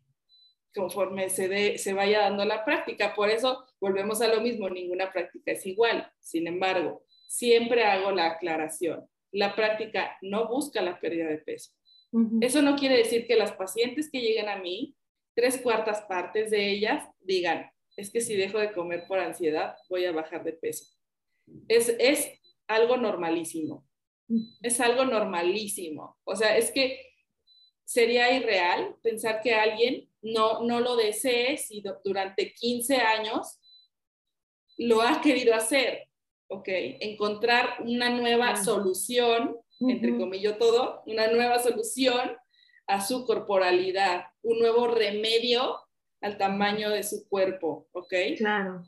conforme 0.74 1.28
se, 1.28 1.76
se 1.76 1.92
vaya 1.92 2.20
dando 2.20 2.44
la 2.44 2.64
práctica. 2.64 3.14
Por 3.14 3.28
eso 3.28 3.66
volvemos 3.80 4.22
a 4.22 4.28
lo 4.28 4.40
mismo, 4.40 4.70
ninguna 4.70 5.12
práctica 5.12 5.52
es 5.52 5.66
igual. 5.66 6.10
Sin 6.20 6.46
embargo, 6.46 7.04
siempre 7.28 7.84
hago 7.84 8.12
la 8.12 8.26
aclaración. 8.26 9.06
La 9.32 9.54
práctica 9.54 10.16
no 10.22 10.48
busca 10.48 10.80
la 10.80 10.98
pérdida 11.00 11.26
de 11.28 11.38
peso. 11.38 11.72
Eso 12.40 12.62
no 12.62 12.76
quiere 12.76 12.96
decir 12.96 13.26
que 13.26 13.34
las 13.34 13.50
pacientes 13.52 14.08
que 14.08 14.20
lleguen 14.20 14.48
a 14.48 14.56
mí, 14.56 14.94
tres 15.34 15.60
cuartas 15.60 16.02
partes 16.02 16.52
de 16.52 16.70
ellas 16.70 17.08
digan, 17.18 17.68
es 17.96 18.10
que 18.10 18.20
si 18.20 18.36
dejo 18.36 18.58
de 18.58 18.72
comer 18.72 19.06
por 19.08 19.18
ansiedad, 19.18 19.74
voy 19.88 20.04
a 20.04 20.12
bajar 20.12 20.44
de 20.44 20.52
peso. 20.52 20.86
Es, 21.66 21.88
es 21.98 22.40
algo 22.68 22.96
normalísimo. 22.96 23.84
Es 24.62 24.80
algo 24.80 25.04
normalísimo. 25.04 26.16
O 26.22 26.36
sea, 26.36 26.56
es 26.56 26.70
que 26.70 27.13
sería 27.84 28.32
irreal 28.32 28.96
pensar 29.02 29.40
que 29.40 29.54
alguien 29.54 30.08
no, 30.22 30.62
no 30.62 30.80
lo 30.80 30.96
desee 30.96 31.58
si 31.58 31.82
durante 32.04 32.54
15 32.54 32.96
años 32.96 33.60
lo 34.76 35.02
ha 35.02 35.20
querido 35.20 35.54
hacer, 35.54 36.08
¿ok? 36.48 36.68
Encontrar 37.00 37.76
una 37.80 38.10
nueva 38.10 38.56
solución 38.56 39.58
entre 39.80 40.16
comillas 40.16 40.58
todo, 40.58 41.02
una 41.06 41.28
nueva 41.28 41.58
solución 41.58 42.36
a 42.86 43.00
su 43.00 43.24
corporalidad, 43.24 44.26
un 44.42 44.58
nuevo 44.58 44.88
remedio 44.88 45.80
al 46.20 46.38
tamaño 46.38 46.90
de 46.90 47.02
su 47.02 47.28
cuerpo, 47.28 47.88
¿ok? 47.92 48.14
Claro. 48.38 48.82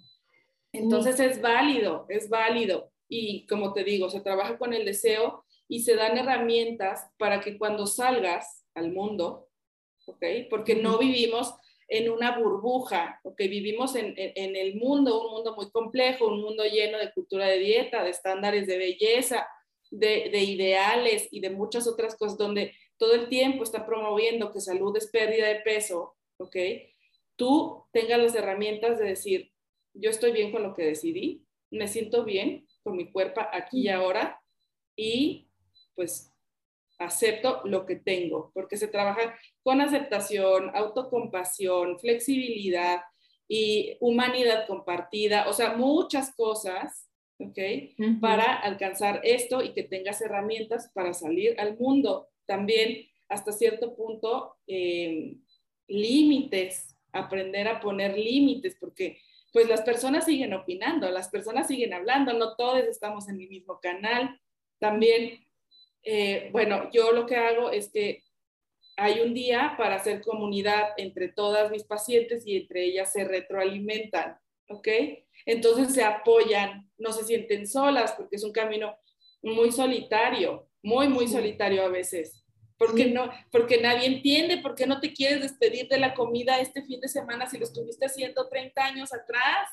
Entonces 0.72 1.18
es 1.20 1.40
válido, 1.40 2.06
es 2.08 2.28
válido. 2.28 2.92
Y 3.08 3.46
como 3.46 3.72
te 3.72 3.84
digo, 3.84 4.10
se 4.10 4.20
trabaja 4.20 4.58
con 4.58 4.74
el 4.74 4.84
deseo 4.84 5.44
y 5.68 5.82
se 5.82 5.96
dan 5.96 6.18
herramientas 6.18 7.08
para 7.18 7.40
que 7.40 7.56
cuando 7.58 7.86
salgas 7.86 8.65
al 8.76 8.92
mundo, 8.92 9.48
¿ok? 10.06 10.24
Porque 10.48 10.76
no 10.76 10.98
vivimos 10.98 11.54
en 11.88 12.10
una 12.10 12.38
burbuja, 12.38 13.20
¿ok? 13.24 13.38
Vivimos 13.38 13.94
en, 13.96 14.14
el 14.16 14.76
mundo, 14.76 15.26
un 15.26 15.32
mundo 15.32 15.54
muy 15.54 15.70
complejo, 15.70 16.26
un 16.26 16.40
mundo 16.40 16.64
lleno 16.64 16.98
de 16.98 17.12
cultura 17.12 17.46
de 17.46 17.58
dieta, 17.58 18.04
de 18.04 18.10
estándares 18.10 18.66
de 18.66 18.78
belleza, 18.78 19.48
de, 19.90 20.30
de 20.30 20.42
ideales 20.42 21.28
y 21.30 21.40
de 21.40 21.50
muchas 21.50 21.86
otras 21.86 22.16
cosas 22.16 22.38
donde 22.38 22.74
todo 22.98 23.14
el 23.14 23.28
tiempo 23.28 23.62
está 23.62 23.86
promoviendo 23.86 24.52
que 24.52 24.60
salud 24.60 24.96
es 24.96 25.08
pérdida 25.08 25.48
de 25.48 25.60
peso, 25.60 26.16
¿ok? 26.38 26.56
Tú 27.36 27.84
tengas 27.92 28.20
las 28.20 28.34
herramientas 28.34 28.98
de 28.98 29.06
decir, 29.06 29.52
yo 29.94 30.10
estoy 30.10 30.32
bien 30.32 30.52
con 30.52 30.62
lo 30.62 30.74
que 30.74 30.84
decidí, 30.84 31.44
me 31.70 31.88
siento 31.88 32.24
bien 32.24 32.66
con 32.82 32.96
mi 32.96 33.10
cuerpo 33.10 33.40
aquí 33.52 33.82
y 33.82 33.88
ahora 33.88 34.40
y 34.96 35.48
pues 35.94 36.32
acepto 36.98 37.60
lo 37.64 37.86
que 37.86 37.96
tengo, 37.96 38.50
porque 38.54 38.76
se 38.76 38.88
trabaja 38.88 39.36
con 39.62 39.80
aceptación, 39.80 40.70
autocompasión, 40.74 41.98
flexibilidad 41.98 43.02
y 43.48 43.96
humanidad 44.00 44.66
compartida, 44.66 45.48
o 45.48 45.52
sea, 45.52 45.74
muchas 45.74 46.34
cosas, 46.34 47.08
¿ok? 47.38 47.58
Para 48.20 48.54
alcanzar 48.54 49.20
esto 49.24 49.62
y 49.62 49.72
que 49.72 49.82
tengas 49.82 50.20
herramientas 50.20 50.90
para 50.94 51.12
salir 51.12 51.58
al 51.60 51.78
mundo. 51.78 52.28
También, 52.46 53.06
hasta 53.28 53.52
cierto 53.52 53.94
punto, 53.94 54.56
eh, 54.66 55.34
límites, 55.86 56.96
aprender 57.12 57.68
a 57.68 57.80
poner 57.80 58.18
límites, 58.18 58.76
porque 58.80 59.18
pues 59.52 59.68
las 59.68 59.82
personas 59.82 60.26
siguen 60.26 60.52
opinando, 60.52 61.10
las 61.10 61.28
personas 61.28 61.66
siguen 61.66 61.94
hablando, 61.94 62.32
no 62.34 62.56
todos 62.56 62.80
estamos 62.80 63.28
en 63.28 63.40
el 63.40 63.48
mismo 63.48 63.80
canal. 63.80 64.38
También 64.78 65.45
eh, 66.08 66.50
bueno, 66.52 66.88
yo 66.92 67.10
lo 67.10 67.26
que 67.26 67.34
hago 67.34 67.72
es 67.72 67.90
que 67.90 68.22
hay 68.96 69.20
un 69.20 69.34
día 69.34 69.74
para 69.76 69.96
hacer 69.96 70.22
comunidad 70.22 70.90
entre 70.98 71.28
todas 71.28 71.68
mis 71.68 71.82
pacientes 71.82 72.46
y 72.46 72.56
entre 72.58 72.84
ellas 72.84 73.12
se 73.12 73.24
retroalimentan, 73.24 74.38
¿ok? 74.68 74.86
Entonces 75.44 75.92
se 75.92 76.04
apoyan, 76.04 76.88
no 76.96 77.12
se 77.12 77.24
sienten 77.24 77.66
solas 77.66 78.12
porque 78.12 78.36
es 78.36 78.44
un 78.44 78.52
camino 78.52 78.96
muy 79.42 79.72
solitario, 79.72 80.68
muy, 80.80 81.08
muy 81.08 81.26
solitario 81.26 81.82
a 81.82 81.88
veces. 81.88 82.44
Porque, 82.78 83.06
no, 83.06 83.28
porque 83.50 83.80
nadie 83.80 84.06
entiende 84.06 84.58
por 84.58 84.76
qué 84.76 84.86
no 84.86 85.00
te 85.00 85.12
quieres 85.12 85.40
despedir 85.40 85.88
de 85.88 85.98
la 85.98 86.14
comida 86.14 86.60
este 86.60 86.84
fin 86.84 87.00
de 87.00 87.08
semana 87.08 87.48
si 87.48 87.58
lo 87.58 87.64
estuviste 87.64 88.06
haciendo 88.06 88.48
30 88.48 88.84
años 88.84 89.12
atrás, 89.12 89.70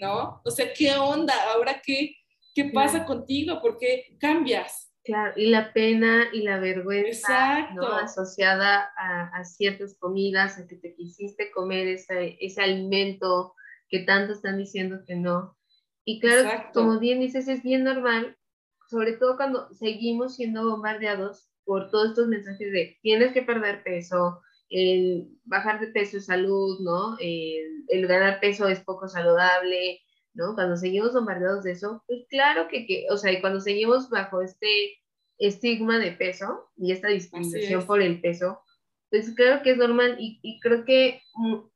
¿no? 0.00 0.40
O 0.44 0.50
sea, 0.50 0.72
¿qué 0.72 0.96
onda? 0.96 1.34
Ahora, 1.52 1.80
¿qué, 1.84 2.16
qué 2.54 2.64
pasa 2.64 3.04
contigo? 3.04 3.60
¿Por 3.60 3.78
qué 3.78 4.16
cambias? 4.18 4.85
Claro, 5.06 5.34
y 5.36 5.50
la 5.50 5.72
pena 5.72 6.24
y 6.32 6.42
la 6.42 6.58
vergüenza 6.58 7.70
¿no? 7.74 7.86
asociada 7.94 8.90
a, 8.96 9.44
ciertas 9.44 9.96
comidas, 10.00 10.58
a 10.58 10.66
que 10.66 10.74
te 10.74 10.96
quisiste 10.96 11.52
comer 11.52 11.86
ese, 11.86 12.36
ese 12.40 12.60
alimento 12.60 13.54
que 13.88 14.00
tanto 14.00 14.32
están 14.32 14.58
diciendo 14.58 14.98
que 15.06 15.14
no. 15.14 15.56
Y 16.04 16.18
claro, 16.18 16.48
como 16.74 16.98
bien 16.98 17.20
dices, 17.20 17.46
es 17.46 17.62
bien 17.62 17.84
normal, 17.84 18.36
sobre 18.88 19.12
todo 19.12 19.36
cuando 19.36 19.72
seguimos 19.74 20.34
siendo 20.34 20.68
bombardeados 20.68 21.48
por 21.64 21.88
todos 21.90 22.10
estos 22.10 22.26
mensajes 22.26 22.72
de 22.72 22.98
tienes 23.00 23.32
que 23.32 23.42
perder 23.42 23.84
peso, 23.84 24.42
el 24.68 25.28
bajar 25.44 25.78
de 25.78 25.88
peso 25.88 26.16
es 26.16 26.26
salud, 26.26 26.80
¿no? 26.80 27.16
El, 27.20 27.84
el 27.88 28.06
ganar 28.08 28.40
peso 28.40 28.66
es 28.66 28.80
poco 28.80 29.06
saludable, 29.06 30.00
¿no? 30.36 30.54
Cuando 30.54 30.76
seguimos 30.76 31.12
bombardeados 31.12 31.64
de 31.64 31.72
eso, 31.72 32.02
pues 32.06 32.26
claro 32.28 32.68
que, 32.68 32.86
que, 32.86 33.06
o 33.10 33.16
sea, 33.16 33.32
y 33.32 33.40
cuando 33.40 33.60
seguimos 33.60 34.10
bajo 34.10 34.42
este 34.42 34.98
estigma 35.38 35.98
de 35.98 36.12
peso 36.12 36.70
y 36.76 36.92
esta 36.92 37.08
discriminación 37.08 37.86
por 37.86 38.00
el 38.00 38.20
peso, 38.20 38.60
pues 39.10 39.34
creo 39.34 39.62
que 39.62 39.72
es 39.72 39.76
normal 39.76 40.16
y, 40.18 40.38
y 40.42 40.60
creo 40.60 40.84
que 40.84 41.22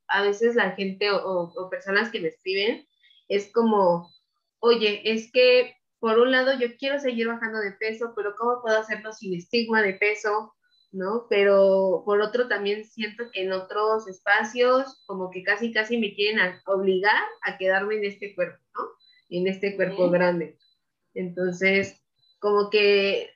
a 0.09 0.23
veces 0.23 0.55
la 0.55 0.73
gente 0.73 1.11
o, 1.11 1.53
o, 1.55 1.71
personas 1.71 2.11
que 2.11 2.21
me 2.21 2.29
escriben 2.29 2.87
es 3.29 3.53
como, 3.53 4.11
oye, 4.59 5.03
es 5.05 5.31
que 5.33 5.77
por 5.99 6.19
un 6.19 6.31
lado 6.33 6.59
yo 6.59 6.77
quiero 6.79 6.99
seguir 6.99 7.29
bajando 7.29 7.61
de 7.61 7.73
peso, 7.73 8.13
pero 8.17 8.35
¿cómo 8.37 8.63
puedo 8.63 8.79
hacerlo 8.79 9.13
sin 9.13 9.35
estigma 9.35 9.83
de 9.83 9.95
peso? 9.95 10.55
¿No? 10.93 11.27
Pero 11.29 12.03
por 12.05 12.21
otro 12.21 12.49
también 12.49 12.85
siento 12.85 13.25
que 13.33 13.45
en 13.45 13.53
otros 13.53 14.09
espacios 14.09 15.03
como 15.07 15.31
que 15.31 15.43
casi 15.43 15.73
casi 15.73 15.99
me 15.99 16.15
quieren 16.15 16.41
obligar 16.67 17.23
a 17.43 17.59
quedarme 17.59 17.97
en 17.97 18.05
este 18.05 18.35
cuerpo, 18.35 18.59
¿no? 18.75 18.89
En 19.29 19.47
este 19.47 19.77
cuerpo 19.77 20.11
grande. 20.11 20.59
Entonces, 21.15 22.03
como 22.41 22.71
que 22.71 23.31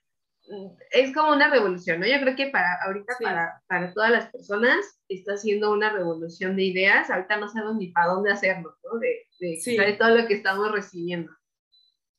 mm, 0.48 0.66
es 0.90 1.14
como 1.14 1.32
una 1.32 1.50
revolución, 1.50 2.00
¿no? 2.00 2.06
Yo 2.06 2.20
creo 2.20 2.36
que 2.36 2.48
para 2.48 2.82
ahorita 2.84 3.14
para, 3.22 3.62
para 3.68 3.92
todas 3.92 4.10
las 4.10 4.30
personas 4.30 5.00
está 5.08 5.36
siendo 5.36 5.72
una 5.72 5.92
revolución 5.92 6.56
de 6.56 6.64
ideas, 6.64 7.10
ahorita 7.10 7.36
no 7.36 7.48
sabemos 7.48 7.76
ni 7.76 7.92
para 7.92 8.08
dónde 8.08 8.32
hacerlo, 8.32 8.76
¿no? 8.82 8.98
De, 8.98 9.26
de, 9.38 9.86
de 9.86 9.92
todo 9.92 10.10
lo 10.10 10.26
que 10.26 10.34
estamos 10.34 10.72
recibiendo. 10.72 11.30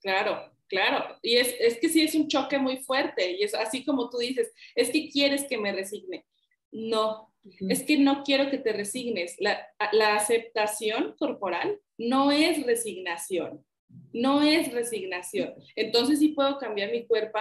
Claro, 0.01 0.55
Claro, 0.67 1.17
y 1.22 1.36
es, 1.38 1.55
es, 1.60 1.79
que 1.79 1.89
sí 1.89 2.01
es 2.01 2.15
un 2.15 2.27
choque 2.27 2.57
muy 2.57 2.77
fuerte, 2.77 3.34
y 3.34 3.43
es 3.43 3.53
así 3.53 3.86
como 3.86 4.10
tú 4.10 4.17
dices, 4.17 4.51
es 4.74 4.89
que 4.89 5.10
quieres 5.10 5.43
que 5.43 5.57
me 5.57 5.72
resigne. 5.72 6.25
No, 6.72 7.31
es 7.69 7.84
que 7.84 7.98
no 7.98 8.24
quiero 8.24 8.50
que 8.50 8.57
te 8.57 8.74
resignes. 8.74 9.36
La, 9.39 9.65
la, 9.91 10.15
aceptación 10.15 11.15
corporal 11.17 11.79
no 11.98 12.31
es 12.31 12.65
resignación, 12.65 13.63
no 14.12 14.41
es 14.41 14.74
resignación. 14.74 15.53
Entonces 15.75 16.19
sí 16.19 16.29
puedo 16.29 16.57
cambiar 16.57 16.91
mi 16.91 17.05
cuerpo. 17.05 17.39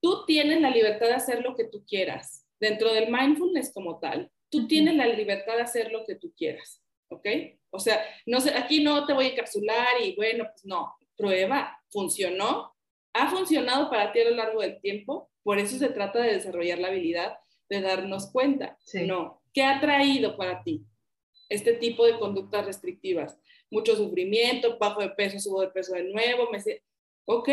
Tú 0.00 0.24
tienes 0.26 0.60
la 0.60 0.70
libertad 0.70 1.06
de 1.06 1.14
hacer 1.14 1.42
lo 1.42 1.56
que 1.56 1.64
tú 1.64 1.84
quieras. 1.86 2.46
Dentro 2.60 2.92
del 2.92 3.10
mindfulness 3.10 3.72
como 3.72 3.98
tal, 3.98 4.30
tú 4.50 4.66
tienes 4.66 4.94
la 4.94 5.06
libertad 5.06 5.56
de 5.56 5.62
hacer 5.62 5.90
lo 5.90 6.04
que 6.04 6.14
tú 6.14 6.32
quieras, 6.36 6.82
¿ok? 7.08 7.26
O 7.70 7.78
sea, 7.78 8.02
no 8.26 8.40
sé, 8.40 8.50
aquí 8.54 8.82
no 8.82 9.06
te 9.06 9.12
voy 9.12 9.26
a 9.26 9.28
encapsular 9.30 10.00
y 10.02 10.14
bueno, 10.14 10.44
pues 10.50 10.64
no, 10.64 10.94
prueba, 11.16 11.80
funcionó, 11.90 12.74
ha 13.12 13.30
funcionado 13.30 13.90
para 13.90 14.12
ti 14.12 14.20
a 14.20 14.30
lo 14.30 14.36
largo 14.36 14.60
del 14.60 14.80
tiempo, 14.80 15.30
por 15.42 15.58
eso 15.58 15.78
se 15.78 15.88
trata 15.88 16.20
de 16.20 16.34
desarrollar 16.34 16.78
la 16.78 16.88
habilidad 16.88 17.38
de 17.68 17.80
darnos 17.80 18.30
cuenta. 18.30 18.78
No, 19.06 19.42
¿qué 19.52 19.62
ha 19.62 19.80
traído 19.80 20.36
para 20.36 20.62
ti 20.62 20.84
este 21.48 21.72
tipo 21.74 22.04
de 22.04 22.18
conductas 22.18 22.66
restrictivas? 22.66 23.38
Mucho 23.70 23.96
sufrimiento, 23.96 24.78
bajo 24.78 25.00
de 25.00 25.10
peso, 25.10 25.38
subo 25.38 25.60
de 25.62 25.68
peso 25.68 25.94
de 25.94 26.04
nuevo, 26.12 26.50
me 26.50 26.60
ok, 27.24 27.48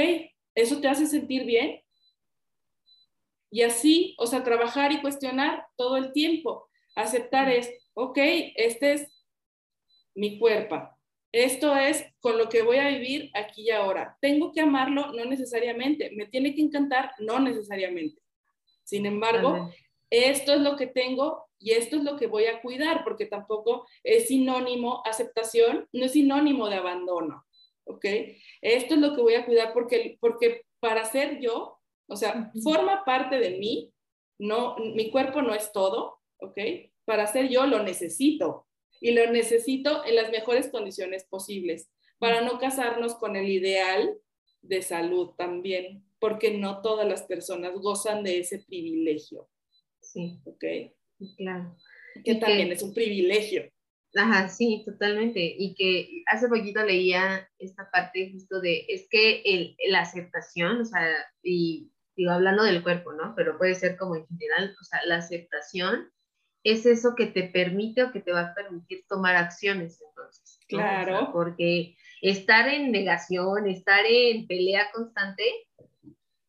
¿eso 0.55 0.79
te 0.79 0.87
hace 0.87 1.05
sentir 1.07 1.45
bien? 1.45 1.81
Y 3.49 3.61
así, 3.61 4.15
o 4.17 4.25
sea, 4.25 4.43
trabajar 4.43 4.91
y 4.91 5.01
cuestionar 5.01 5.67
todo 5.75 5.97
el 5.97 6.11
tiempo. 6.11 6.69
Aceptar 6.95 7.49
es, 7.49 7.71
ok, 7.93 8.17
este 8.55 8.93
es 8.93 9.13
mi 10.15 10.39
cuerpo, 10.39 10.89
esto 11.33 11.75
es 11.75 12.05
con 12.19 12.37
lo 12.37 12.47
que 12.47 12.61
voy 12.61 12.77
a 12.77 12.89
vivir 12.89 13.31
aquí 13.33 13.63
y 13.63 13.71
ahora. 13.71 14.15
¿Tengo 14.21 14.51
que 14.51 14.61
amarlo? 14.61 15.11
No 15.13 15.25
necesariamente. 15.25 16.11
¿Me 16.15 16.27
tiene 16.27 16.53
que 16.53 16.61
encantar? 16.61 17.11
No 17.17 17.39
necesariamente. 17.39 18.21
Sin 18.83 19.07
embargo, 19.07 19.71
esto 20.11 20.53
es 20.53 20.61
lo 20.61 20.77
que 20.77 20.85
tengo 20.85 21.47
y 21.57 21.71
esto 21.71 21.95
es 21.97 22.03
lo 22.03 22.17
que 22.17 22.27
voy 22.27 22.45
a 22.45 22.61
cuidar, 22.61 23.03
porque 23.03 23.25
tampoco 23.25 23.87
es 24.03 24.27
sinónimo, 24.27 25.01
aceptación 25.05 25.87
no 25.91 26.05
es 26.05 26.11
sinónimo 26.11 26.69
de 26.69 26.75
abandono. 26.75 27.43
¿Ok? 27.85 28.05
Esto 28.61 28.93
es 28.93 28.99
lo 28.99 29.15
que 29.15 29.21
voy 29.21 29.33
a 29.33 29.45
cuidar 29.45 29.73
porque, 29.73 30.17
porque 30.21 30.61
para 30.79 31.03
ser 31.03 31.39
yo, 31.39 31.79
o 32.07 32.15
sea, 32.15 32.51
forma 32.63 33.03
parte 33.05 33.39
de 33.39 33.57
mí, 33.57 33.91
no, 34.37 34.75
mi 34.77 35.09
cuerpo 35.09 35.41
no 35.41 35.55
es 35.55 35.71
todo, 35.71 36.19
¿ok? 36.37 36.57
Para 37.05 37.25
ser 37.27 37.49
yo 37.49 37.65
lo 37.65 37.81
necesito, 37.81 38.67
y 39.03 39.11
lo 39.11 39.29
necesito 39.29 40.05
en 40.05 40.15
las 40.15 40.31
mejores 40.31 40.69
condiciones 40.69 41.25
posibles 41.25 41.91
para 42.19 42.39
no 42.39 42.57
casarnos 42.57 43.15
con 43.15 43.35
el 43.35 43.49
ideal 43.49 44.17
de 44.61 44.81
salud 44.81 45.31
también, 45.37 46.05
porque 46.19 46.57
no 46.57 46.81
todas 46.81 47.05
las 47.05 47.23
personas 47.23 47.73
gozan 47.73 48.23
de 48.23 48.39
ese 48.39 48.59
privilegio. 48.59 49.49
Sí. 49.99 50.39
¿Ok? 50.45 50.63
Claro. 51.35 51.75
Que 52.23 52.35
también 52.35 52.71
es 52.71 52.81
un 52.81 52.93
privilegio. 52.93 53.69
Ajá, 54.15 54.47
sí, 54.47 54.83
totalmente. 54.85 55.53
Y 55.57 55.75
que 55.75 56.23
hace 56.27 56.47
poquito 56.47 56.81
leía 56.81 57.49
esta 57.59 57.91
parte 57.91 58.31
justo 58.31 58.61
de, 58.61 58.85
es 58.87 59.09
que 59.09 59.41
el, 59.43 59.75
la 59.89 59.99
aceptación, 59.99 60.79
o 60.79 60.85
sea, 60.85 61.09
y 61.41 61.91
digo, 62.15 62.31
hablando 62.31 62.63
del 62.63 62.83
cuerpo, 62.83 63.11
¿no? 63.11 63.33
Pero 63.35 63.57
puede 63.57 63.75
ser 63.75 63.97
como 63.97 64.15
en 64.15 64.25
general, 64.27 64.73
o 64.79 64.83
sea, 64.85 64.99
la 65.07 65.17
aceptación 65.17 66.09
es 66.63 66.85
eso 66.85 67.15
que 67.15 67.27
te 67.27 67.43
permite 67.43 68.03
o 68.03 68.11
que 68.11 68.21
te 68.21 68.31
va 68.31 68.41
a 68.41 68.53
permitir 68.53 69.05
tomar 69.07 69.35
acciones 69.35 70.01
entonces. 70.01 70.59
Claro. 70.67 71.29
porque 71.31 71.95
estar 72.21 72.67
en 72.67 72.91
negación, 72.91 73.67
estar 73.67 74.05
en 74.07 74.47
pelea 74.47 74.89
constante, 74.91 75.43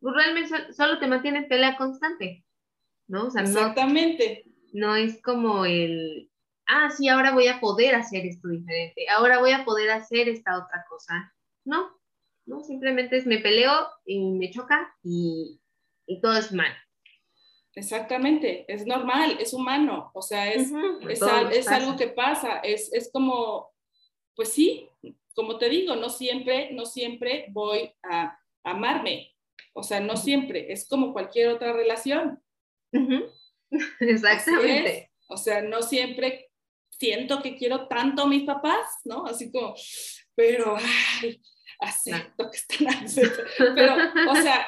realmente 0.01 0.73
solo 0.73 0.99
te 0.99 1.07
mantiene 1.07 1.39
en 1.39 1.49
pelea 1.49 1.77
constante, 1.77 2.45
¿no? 3.07 3.27
Exactamente. 3.27 4.45
No, 4.73 4.97
es 4.97 5.21
como 5.21 5.67
el, 5.67 6.31
ah, 6.67 6.91
sí, 6.91 7.09
ahora 7.09 7.33
voy 7.33 7.49
a 7.49 7.61
poder 7.61 7.95
hacer 7.97 8.25
esto 8.25 8.49
diferente, 8.49 9.07
ahora 9.09 9.41
voy 9.41 9.51
a 9.51 9.65
poder 9.65 9.91
hacer 9.91 10.29
esta 10.29 10.57
otra 10.57 10.85
cosa. 10.89 11.35
No, 11.65 11.91
no, 12.47 12.61
simplemente 12.61 13.17
es 13.17 13.27
me 13.27 13.39
peleo 13.39 13.89
y 14.05 14.33
me 14.33 14.51
choca 14.51 14.95
y, 15.03 15.61
y 16.07 16.21
todo 16.21 16.37
es 16.39 16.53
mal. 16.53 16.73
Exactamente, 17.77 18.65
es 18.69 18.87
normal, 18.87 19.37
es 19.41 19.53
humano, 19.53 20.13
o 20.15 20.23
sea, 20.23 20.53
es, 20.53 20.71
es, 21.09 21.69
algo 21.69 21.97
que 21.97 22.07
pasa, 22.07 22.59
es, 22.59 22.93
es 22.93 23.11
como, 23.13 23.73
pues 24.37 24.51
sí, 24.51 24.89
como 25.35 25.59
te 25.59 25.69
digo, 25.69 25.97
no 25.97 26.09
siempre, 26.09 26.71
no 26.73 26.87
siempre 26.87 27.47
voy 27.51 27.93
a 28.05 28.39
amarme, 28.63 29.35
o 29.73 29.83
sea, 29.83 29.99
no 29.99 30.17
siempre, 30.17 30.73
es 30.73 30.89
como 30.89 31.13
cualquier 31.13 31.49
otra 31.49 31.73
relación. 31.73 32.41
Exactamente. 34.01 35.11
O 35.29 35.37
sea, 35.37 35.63
no 35.63 35.83
siempre 35.83 36.51
siento 36.91 37.43
que 37.43 37.57
quiero 37.57 37.89
tanto 37.89 38.23
a 38.23 38.29
mis 38.29 38.45
papás, 38.45 39.01
¿no? 39.05 39.27
Así 39.27 39.51
como, 39.51 39.75
pero, 40.37 40.77
ay, 40.77 41.43
acepto 41.81 42.51
que 42.51 42.57
están 42.57 42.87
haciendo. 42.89 43.43
Pero, 43.75 43.97
o 44.31 44.37
sea, 44.37 44.67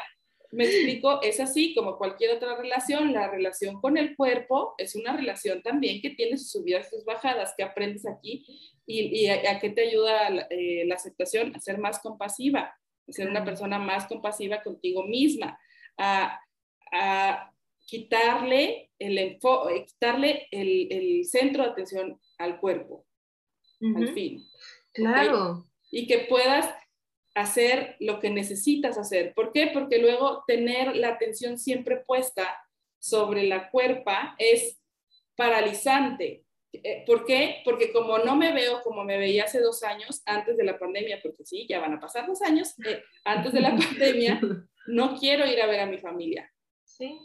me 0.53 0.65
explico, 0.65 1.21
es 1.23 1.41
así 1.41 1.75
como 1.75 1.99
cualquier 1.99 2.37
otra 2.37 2.57
relación, 2.57 3.13
la 3.13 3.29
relación 3.29 3.81
con 3.81 3.97
el 3.97 4.17
cuerpo 4.17 4.75
es 4.79 4.95
una 4.95 5.17
relación 5.17 5.63
también 5.63 6.01
que 6.01 6.11
tiene 6.11 6.39
sus 6.39 6.53
subidas 6.53 6.87
y 6.87 6.97
sus 6.97 7.05
bajadas, 7.05 7.55
que 7.57 7.65
aprendes 7.65 8.07
aquí 8.07 8.45
y, 8.87 9.27
a, 9.29 9.59
qué 9.59 9.71
te 9.71 9.89
ayuda 9.89 10.29
eh, 10.51 10.85
la 10.87 10.95
aceptación 10.95 11.55
a 11.55 11.61
ser 11.61 11.79
más 11.79 11.99
compasiva, 12.01 12.75
a 13.09 13.13
ser 13.13 13.29
una 13.29 13.45
persona 13.45 13.79
más 13.79 14.07
compasiva 14.07 14.63
contigo 14.63 15.05
misma, 15.05 15.59
a, 15.99 16.41
quitarle, 17.85 18.91
el, 18.99 19.39
quitarle 19.87 20.49
el, 20.51 21.25
centro 21.25 21.63
de 21.63 21.71
atención 21.71 22.21
al 22.39 22.59
cuerpo, 22.59 23.07
al 23.81 24.09
fin. 24.09 24.45
Claro. 24.93 25.67
Y 25.91 26.07
que 26.07 26.27
puedas 26.29 26.69
hacer 27.37 27.97
lo 28.01 28.19
que 28.19 28.31
necesitas 28.31 28.97
hacer. 28.97 29.35
¿Por 29.35 29.53
qué? 29.53 29.71
Porque 29.73 29.99
luego 29.99 30.43
tener 30.47 30.97
la 30.97 31.09
atención 31.09 31.59
siempre 31.59 31.99
puesta 31.99 32.59
sobre 32.99 33.45
la 33.45 33.71
cuerpa 33.71 34.35
es 34.39 34.81
paralizante. 35.37 36.45
Eh, 36.73 37.05
¿Por 37.07 37.27
qué? 37.27 37.61
Porque 37.63 37.93
como 37.93 38.19
no 38.19 38.37
me 38.37 38.53
veo 38.53 38.83
como 38.83 39.05
me 39.05 39.19
veía 39.19 39.45
hace 39.45 39.61
dos 39.61 39.83
años, 39.83 40.23
antes 40.25 40.57
de 40.57 40.65
la 40.65 40.79
pandemia, 40.79 41.21
porque 41.23 41.45
sí, 41.45 41.67
ya 41.69 41.79
van 41.79 41.93
a 41.93 42.01
pasar 42.01 42.27
dos 42.27 42.41
años, 42.41 42.75
eh, 42.87 43.03
antes 43.27 43.53
de 43.53 43.61
la 43.61 43.77
pandemia, 43.77 44.41
no 44.87 45.17
quiero 45.19 45.47
ir 45.47 45.61
a 45.61 45.67
ver 45.67 45.81
a 45.81 45.87
mi 45.87 45.99
familia. 45.99 46.51
Sí. 46.85 47.19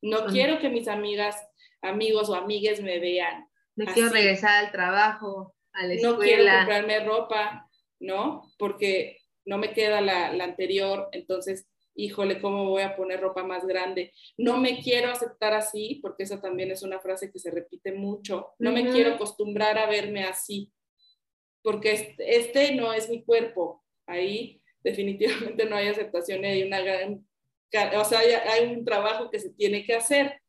No 0.00 0.24
quiero 0.26 0.58
que 0.58 0.70
mis 0.70 0.88
amigas, 0.88 1.36
amigos 1.82 2.30
o 2.30 2.34
amigues 2.34 2.80
me 2.80 2.98
vean. 2.98 3.46
No 3.76 3.84
quiero 3.92 4.08
regresar 4.08 4.64
al 4.64 4.72
trabajo, 4.72 5.54
a 5.74 5.84
la 5.84 5.94
escuela. 5.94 6.16
No 6.16 6.18
quiero 6.18 6.44
comprarme 6.44 7.04
ropa, 7.04 7.68
¿no? 8.00 8.52
Porque 8.58 9.17
no 9.48 9.56
me 9.56 9.72
queda 9.72 10.02
la, 10.02 10.44
anterior, 10.44 11.08
entonces, 11.12 11.66
híjole, 11.94 12.38
¿cómo 12.38 12.68
voy 12.68 12.82
a 12.82 12.94
poner 12.94 13.18
ropa 13.18 13.42
más 13.42 13.66
grande? 13.66 14.12
No 14.36 14.58
me 14.58 14.80
quiero 14.82 15.10
aceptar 15.10 15.54
así, 15.54 16.00
porque 16.02 16.24
esa 16.24 16.38
también 16.38 16.70
es 16.70 16.82
una 16.82 17.00
frase 17.00 17.32
que 17.32 17.38
se 17.38 17.50
repite 17.50 17.92
mucho. 17.92 18.50
No 18.58 18.72
me 18.72 18.90
quiero 18.90 19.14
acostumbrar 19.14 19.78
a 19.78 19.88
verme 19.88 20.24
así, 20.24 20.70
porque 21.62 21.92
este, 21.92 22.36
este, 22.36 22.74
no 22.74 22.92
es 22.92 23.08
mi 23.08 23.24
cuerpo. 23.24 23.82
Ahí 24.06 24.62
definitivamente 24.84 25.64
no 25.64 25.76
hay 25.76 25.88
aceptación 25.88 26.44
y 26.44 26.48
hay 26.48 26.62
una 26.62 26.82
gran, 26.82 27.26
o 27.96 28.04
sea, 28.04 28.20
hay, 28.52 28.66
un 28.66 28.84
trabajo 28.84 29.30
que 29.30 29.38
se 29.38 29.50
tiene 29.50 29.82
que 29.86 29.94
hacer. 29.94 30.42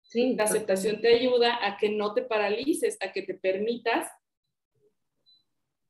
Sí, 0.00 0.34
la 0.36 0.44
aceptación 0.44 1.02
te 1.02 1.14
ayuda 1.14 1.58
a 1.66 1.76
que 1.76 1.90
no 1.90 2.14
te 2.14 2.22
paralices, 2.22 2.96
a 3.02 3.12
que 3.12 3.22
te 3.22 3.34
permitas 3.34 4.10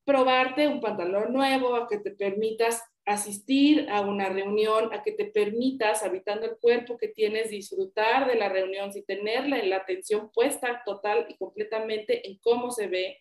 probarte 0.04 0.68
un 0.68 0.80
pantalón 0.80 1.32
nuevo, 1.32 1.74
a 1.76 1.88
que 1.88 1.98
te 1.98 2.10
permitas 2.10 2.82
asistir 3.04 3.88
a 3.90 4.00
una 4.02 4.28
reunión, 4.28 4.92
a 4.92 5.02
que 5.02 5.12
te 5.12 5.26
permitas, 5.26 6.02
habitando 6.02 6.46
el 6.46 6.56
cuerpo 6.58 6.96
que 6.98 7.08
tienes, 7.08 7.50
disfrutar 7.50 8.26
de 8.26 8.36
la 8.36 8.48
reunión, 8.48 8.92
sin 8.92 9.04
tenerla 9.04 9.58
en 9.58 9.70
la 9.70 9.78
atención 9.78 10.30
puesta 10.32 10.82
total 10.84 11.26
y 11.28 11.36
completamente 11.36 12.28
en 12.28 12.38
cómo 12.38 12.70
se 12.70 12.86
ve 12.86 13.18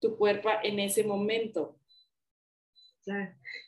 tu 0.00 0.16
cuerpo 0.16 0.50
en 0.62 0.78
ese 0.80 1.04
momento. 1.04 1.78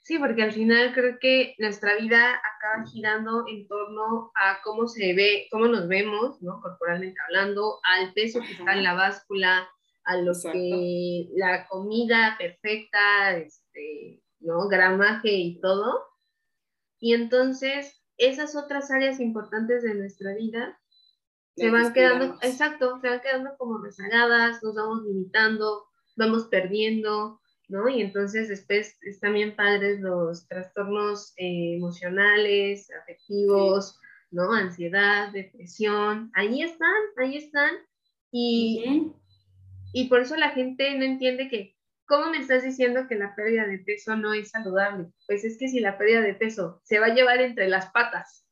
Sí, 0.03 0.19
porque 0.19 0.43
al 0.43 0.53
final 0.53 0.95
creo 0.95 1.19
que 1.21 1.55
nuestra 1.59 1.97
vida 1.97 2.35
acaba 2.37 2.87
girando 2.91 3.45
en 3.49 3.69
torno 3.69 4.33
a 4.35 4.61
cómo 4.65 4.89
se 4.89 5.13
ve, 5.13 5.47
cómo 5.51 5.67
nos 5.67 5.89
vemos, 5.89 6.41
¿no? 6.41 6.61
Corporalmente 6.63 7.21
hablando, 7.27 7.81
al 7.83 8.15
peso 8.15 8.41
que 8.41 8.53
está 8.53 8.73
en 8.73 8.83
la 8.83 8.95
báscula, 8.95 9.69
a 10.07 10.17
lo 10.17 10.33
que 10.53 11.29
la 11.35 11.67
comida 11.69 12.37
perfecta, 12.39 13.37
este, 13.37 14.23
¿no? 14.41 14.69
Gramaje 14.69 15.33
y 15.33 15.61
todo. 15.61 16.05
Y 16.99 17.13
entonces 17.13 18.01
esas 18.17 18.57
otras 18.57 18.91
áreas 18.91 19.21
importantes 19.21 19.83
de 19.83 19.95
nuestra 19.95 20.35
vida 20.35 20.79
se 21.57 21.71
van 21.71 21.93
quedando, 21.93 22.37
exacto, 22.43 23.01
se 23.01 23.09
van 23.09 23.21
quedando 23.21 23.57
como 23.57 23.79
rezagadas, 23.83 24.63
nos 24.63 24.75
vamos 24.75 25.05
limitando, 25.05 25.87
vamos 26.15 26.49
perdiendo, 26.49 27.41
¿no? 27.69 27.89
Y 27.89 28.03
entonces 28.03 28.49
después 28.49 28.97
están 29.03 29.35
bien 29.35 29.57
padres 29.57 30.01
los 30.01 30.47
trastornos 30.49 31.33
eh, 31.37 31.77
emocionales, 31.77 32.89
afectivos, 33.03 33.99
¿no? 34.31 34.53
Ansiedad, 34.53 35.33
depresión, 35.33 36.31
ahí 36.35 36.63
están, 36.63 36.95
ahí 37.17 37.39
están. 37.39 37.75
Y, 38.31 39.13
y 39.97 40.09
por 40.09 40.21
eso 40.21 40.37
la 40.37 40.51
gente 40.51 40.95
no 40.95 41.07
entiende 41.07 41.49
que, 41.49 41.75
¿cómo 42.05 42.27
me 42.27 42.37
estás 42.37 42.63
diciendo 42.63 43.07
que 43.09 43.15
la 43.15 43.35
pérdida 43.35 43.67
de 43.67 43.79
peso 43.79 44.15
no 44.15 44.35
es 44.35 44.51
saludable? 44.51 45.07
Pues 45.27 45.43
es 45.43 45.57
que 45.57 45.69
si 45.69 45.81
la 45.81 45.97
pérdida 45.97 46.21
de 46.21 46.35
peso 46.35 46.83
se 46.85 46.99
va 46.99 47.07
a 47.07 47.15
llevar 47.15 47.41
entre 47.41 47.67
las 47.67 47.91
patas, 47.93 48.47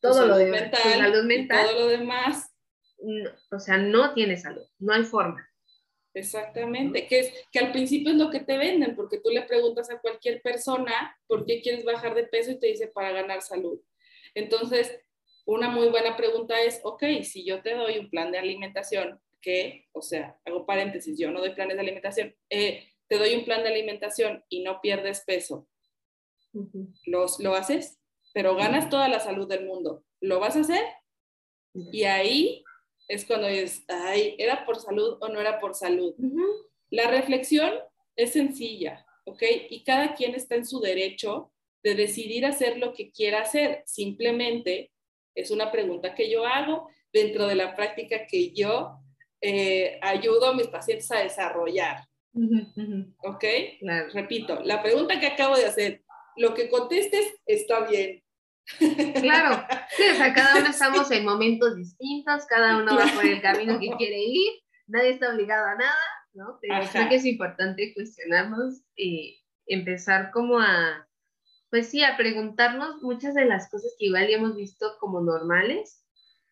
todo 0.00 0.26
lo 0.26 0.36
de 0.36 0.46
mental, 0.46 0.80
salud 0.82 1.22
mental, 1.22 1.68
todo 1.68 1.82
lo 1.82 1.86
demás, 1.86 2.52
o 3.52 3.60
sea, 3.60 3.78
no 3.78 4.12
tiene 4.12 4.36
salud, 4.36 4.66
no 4.80 4.92
hay 4.92 5.04
forma. 5.04 5.48
Exactamente, 6.14 7.06
que, 7.06 7.20
es, 7.20 7.32
que 7.52 7.60
al 7.60 7.70
principio 7.70 8.10
es 8.10 8.18
lo 8.18 8.28
que 8.28 8.40
te 8.40 8.58
venden, 8.58 8.96
porque 8.96 9.20
tú 9.20 9.30
le 9.30 9.42
preguntas 9.42 9.88
a 9.88 10.00
cualquier 10.00 10.42
persona 10.42 11.16
por 11.28 11.46
qué 11.46 11.62
quieres 11.62 11.84
bajar 11.84 12.16
de 12.16 12.24
peso 12.24 12.50
y 12.50 12.58
te 12.58 12.66
dice 12.66 12.88
para 12.88 13.12
ganar 13.12 13.40
salud. 13.42 13.80
Entonces, 14.34 14.98
una 15.44 15.68
muy 15.68 15.90
buena 15.90 16.16
pregunta 16.16 16.60
es, 16.60 16.80
ok, 16.82 17.04
si 17.22 17.44
yo 17.44 17.62
te 17.62 17.72
doy 17.76 17.98
un 17.98 18.10
plan 18.10 18.32
de 18.32 18.38
alimentación 18.38 19.20
que, 19.42 19.88
o 19.92 20.00
sea, 20.00 20.40
hago 20.46 20.64
paréntesis, 20.64 21.18
yo 21.18 21.30
no 21.30 21.40
doy 21.40 21.54
planes 21.54 21.76
de 21.76 21.82
alimentación, 21.82 22.34
eh, 22.48 22.88
te 23.08 23.18
doy 23.18 23.34
un 23.34 23.44
plan 23.44 23.62
de 23.62 23.68
alimentación 23.68 24.42
y 24.48 24.62
no 24.62 24.80
pierdes 24.80 25.22
peso, 25.26 25.68
Los, 27.04 27.40
¿lo 27.40 27.54
haces? 27.54 27.98
Pero 28.32 28.56
ganas 28.56 28.88
toda 28.88 29.08
la 29.08 29.20
salud 29.20 29.46
del 29.46 29.66
mundo. 29.66 30.04
¿Lo 30.20 30.40
vas 30.40 30.56
a 30.56 30.60
hacer? 30.60 30.82
Y 31.74 32.04
ahí 32.04 32.64
es 33.08 33.26
cuando 33.26 33.48
es, 33.48 33.84
ay, 33.88 34.36
¿era 34.38 34.64
por 34.64 34.76
salud 34.76 35.18
o 35.20 35.28
no 35.28 35.40
era 35.40 35.60
por 35.60 35.74
salud? 35.74 36.14
La 36.90 37.10
reflexión 37.10 37.72
es 38.16 38.32
sencilla, 38.32 39.04
¿ok? 39.26 39.42
Y 39.68 39.84
cada 39.84 40.14
quien 40.14 40.34
está 40.34 40.54
en 40.54 40.66
su 40.66 40.80
derecho 40.80 41.52
de 41.82 41.94
decidir 41.94 42.46
hacer 42.46 42.78
lo 42.78 42.94
que 42.94 43.10
quiera 43.10 43.42
hacer. 43.42 43.82
Simplemente 43.86 44.92
es 45.34 45.50
una 45.50 45.70
pregunta 45.70 46.14
que 46.14 46.30
yo 46.30 46.46
hago 46.46 46.88
dentro 47.12 47.46
de 47.46 47.56
la 47.56 47.74
práctica 47.74 48.26
que 48.26 48.52
yo 48.52 49.01
eh, 49.42 49.98
ayudo 50.00 50.46
a 50.46 50.54
mis 50.54 50.68
pacientes 50.68 51.10
a 51.10 51.18
desarrollar. 51.18 52.06
¿Ok? 53.18 53.44
Repito, 54.14 54.60
la 54.62 54.82
pregunta 54.82 55.20
que 55.20 55.26
acabo 55.26 55.56
de 55.56 55.66
hacer, 55.66 56.04
lo 56.36 56.54
que 56.54 56.68
contestes 56.68 57.34
está 57.44 57.86
bien. 57.88 58.22
Claro, 59.20 59.64
sí, 59.96 60.04
o 60.12 60.14
sea, 60.14 60.32
cada 60.32 60.60
uno 60.60 60.68
estamos 60.68 61.10
en 61.10 61.24
momentos 61.24 61.76
distintos, 61.76 62.46
cada 62.46 62.78
uno 62.78 62.96
va 62.96 63.06
por 63.14 63.26
el 63.26 63.42
camino 63.42 63.78
que 63.80 63.90
quiere 63.98 64.22
ir, 64.22 64.52
nadie 64.86 65.10
está 65.10 65.30
obligado 65.30 65.66
a 65.66 65.74
nada, 65.74 66.04
¿no? 66.34 66.58
Pero 66.62 66.76
creo 66.90 67.08
que 67.08 67.16
es 67.16 67.26
importante 67.26 67.92
cuestionarnos 67.92 68.82
y 68.96 69.42
empezar 69.66 70.30
como 70.30 70.60
a, 70.60 71.08
pues 71.70 71.88
sí, 71.88 72.04
a 72.04 72.16
preguntarnos 72.16 73.02
muchas 73.02 73.34
de 73.34 73.44
las 73.44 73.68
cosas 73.68 73.94
que 73.98 74.06
igual 74.06 74.28
ya 74.28 74.36
hemos 74.36 74.54
visto 74.54 74.96
como 75.00 75.20
normales, 75.20 76.04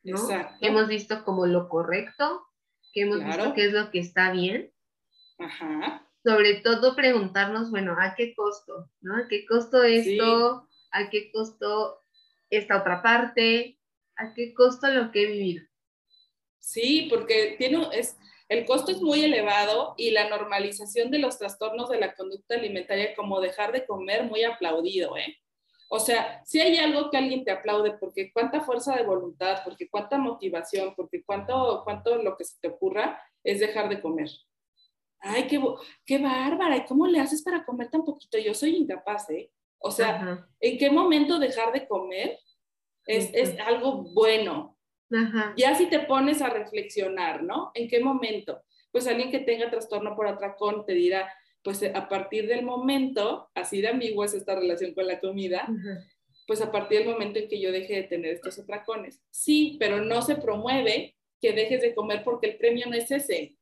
¿no? 0.03 0.17
Exacto. 0.17 0.57
hemos 0.61 0.89
visto 0.89 1.25
como 1.25 1.47
lo 1.47 1.69
correcto, 1.69 2.50
que 2.93 3.03
hemos 3.03 3.25
visto 3.25 3.55
qué 3.55 3.67
es 3.67 3.73
lo 3.73 3.91
que 3.91 4.01
está 4.01 4.33
bien. 4.33 4.73
Ajá. 5.39 6.07
Sobre 6.25 6.55
todo 6.57 6.95
preguntarnos, 6.95 7.71
bueno, 7.71 7.97
¿a 7.99 8.15
qué 8.15 8.35
costo? 8.35 8.91
¿No? 9.01 9.17
¿A 9.17 9.29
qué 9.29 9.47
costo 9.47 9.83
esto? 9.83 10.69
¿A 10.91 11.09
qué 11.09 11.31
costo 11.33 12.03
esta 12.51 12.81
otra 12.81 13.03
parte? 13.03 13.79
¿A 14.17 14.35
qué 14.35 14.53
costo 14.53 14.89
lo 14.89 15.11
que 15.11 15.23
he 15.23 15.27
vivido? 15.27 15.65
Sí, 16.59 17.07
porque 17.09 17.55
tiene, 17.59 17.89
es, 17.93 18.19
el 18.49 18.67
costo 18.67 18.91
es 18.91 19.01
muy 19.01 19.25
elevado 19.25 19.95
y 19.97 20.11
la 20.11 20.29
normalización 20.29 21.11
de 21.11 21.21
los 21.21 21.39
trastornos 21.39 21.89
de 21.89 22.01
la 22.01 22.15
conducta 22.15 22.55
alimentaria 22.55 23.15
como 23.15 23.41
dejar 23.41 23.73
de 23.73 23.87
comer 23.87 24.25
muy 24.25 24.45
aplaudido, 24.45 25.17
¿eh? 25.17 25.39
O 25.93 25.99
sea, 25.99 26.41
si 26.45 26.61
hay 26.61 26.79
algo 26.79 27.11
que 27.11 27.17
alguien 27.17 27.45
te 27.45 27.51
aplaude, 27.51 27.93
porque 27.99 28.33
cuánta 28.33 28.61
fuerza 28.61 28.95
de 28.95 29.03
voluntad, 29.03 29.61
porque 29.65 29.89
cuánta 29.91 30.19
motivación, 30.19 30.95
porque 30.95 31.25
cuánto, 31.25 31.83
cuánto 31.83 32.23
lo 32.23 32.37
que 32.37 32.45
se 32.45 32.61
te 32.61 32.69
ocurra 32.69 33.21
es 33.43 33.59
dejar 33.59 33.89
de 33.89 34.01
comer. 34.01 34.31
Ay, 35.19 35.49
qué, 35.49 35.61
qué 36.07 36.19
bárbara, 36.19 36.77
¿y 36.77 36.85
cómo 36.85 37.09
le 37.09 37.19
haces 37.19 37.43
para 37.43 37.65
comer 37.65 37.91
tan 37.91 38.05
poquito? 38.05 38.39
Yo 38.39 38.55
soy 38.55 38.77
incapaz, 38.77 39.29
¿eh? 39.31 39.51
O 39.79 39.91
sea, 39.91 40.47
¿en 40.61 40.79
qué 40.79 40.91
momento 40.91 41.41
dejar 41.41 41.73
de 41.73 41.89
comer 41.89 42.39
es, 43.07 43.31
es 43.35 43.59
algo 43.59 44.05
bueno? 44.15 44.79
Ya 45.57 45.75
si 45.75 45.87
te 45.87 45.99
pones 45.99 46.41
a 46.41 46.51
reflexionar, 46.51 47.43
¿no? 47.43 47.73
¿En 47.75 47.89
qué 47.89 47.99
momento? 47.99 48.63
Pues 48.93 49.09
alguien 49.09 49.33
que 49.33 49.41
tenga 49.41 49.71
trastorno 49.71 50.15
por 50.15 50.29
atracón 50.29 50.87
te 50.87 50.93
dirá, 50.93 51.33
pues 51.63 51.83
a 51.83 52.09
partir 52.09 52.47
del 52.47 52.65
momento, 52.65 53.51
así 53.55 53.81
de 53.81 53.89
ambigua 53.89 54.27
es 54.27 54.35
esta 54.35 54.55
relación 54.55 54.95
con 54.95 55.07
la 55.07 55.21
comida, 55.21 55.69
pues 56.47 56.61
a 56.61 56.73
partir 56.73 57.01
del 57.01 57.09
momento 57.09 57.39
en 57.39 57.49
que 57.49 57.61
yo 57.61 57.71
deje 57.71 57.95
de 57.95 58.03
tener 58.05 58.33
estos 58.33 58.59
atracones. 58.59 59.21
Sí, 59.31 59.77
pero 59.79 60.03
no 60.03 60.23
se 60.23 60.37
promueve 60.37 61.17
que 61.41 61.53
dejes 61.53 61.83
de 61.83 61.95
comer 61.95 62.23
porque 62.25 62.49
el 62.49 62.57
premio 62.57 62.87
no 62.87 62.97
es 62.97 63.11
ese. 63.11 63.57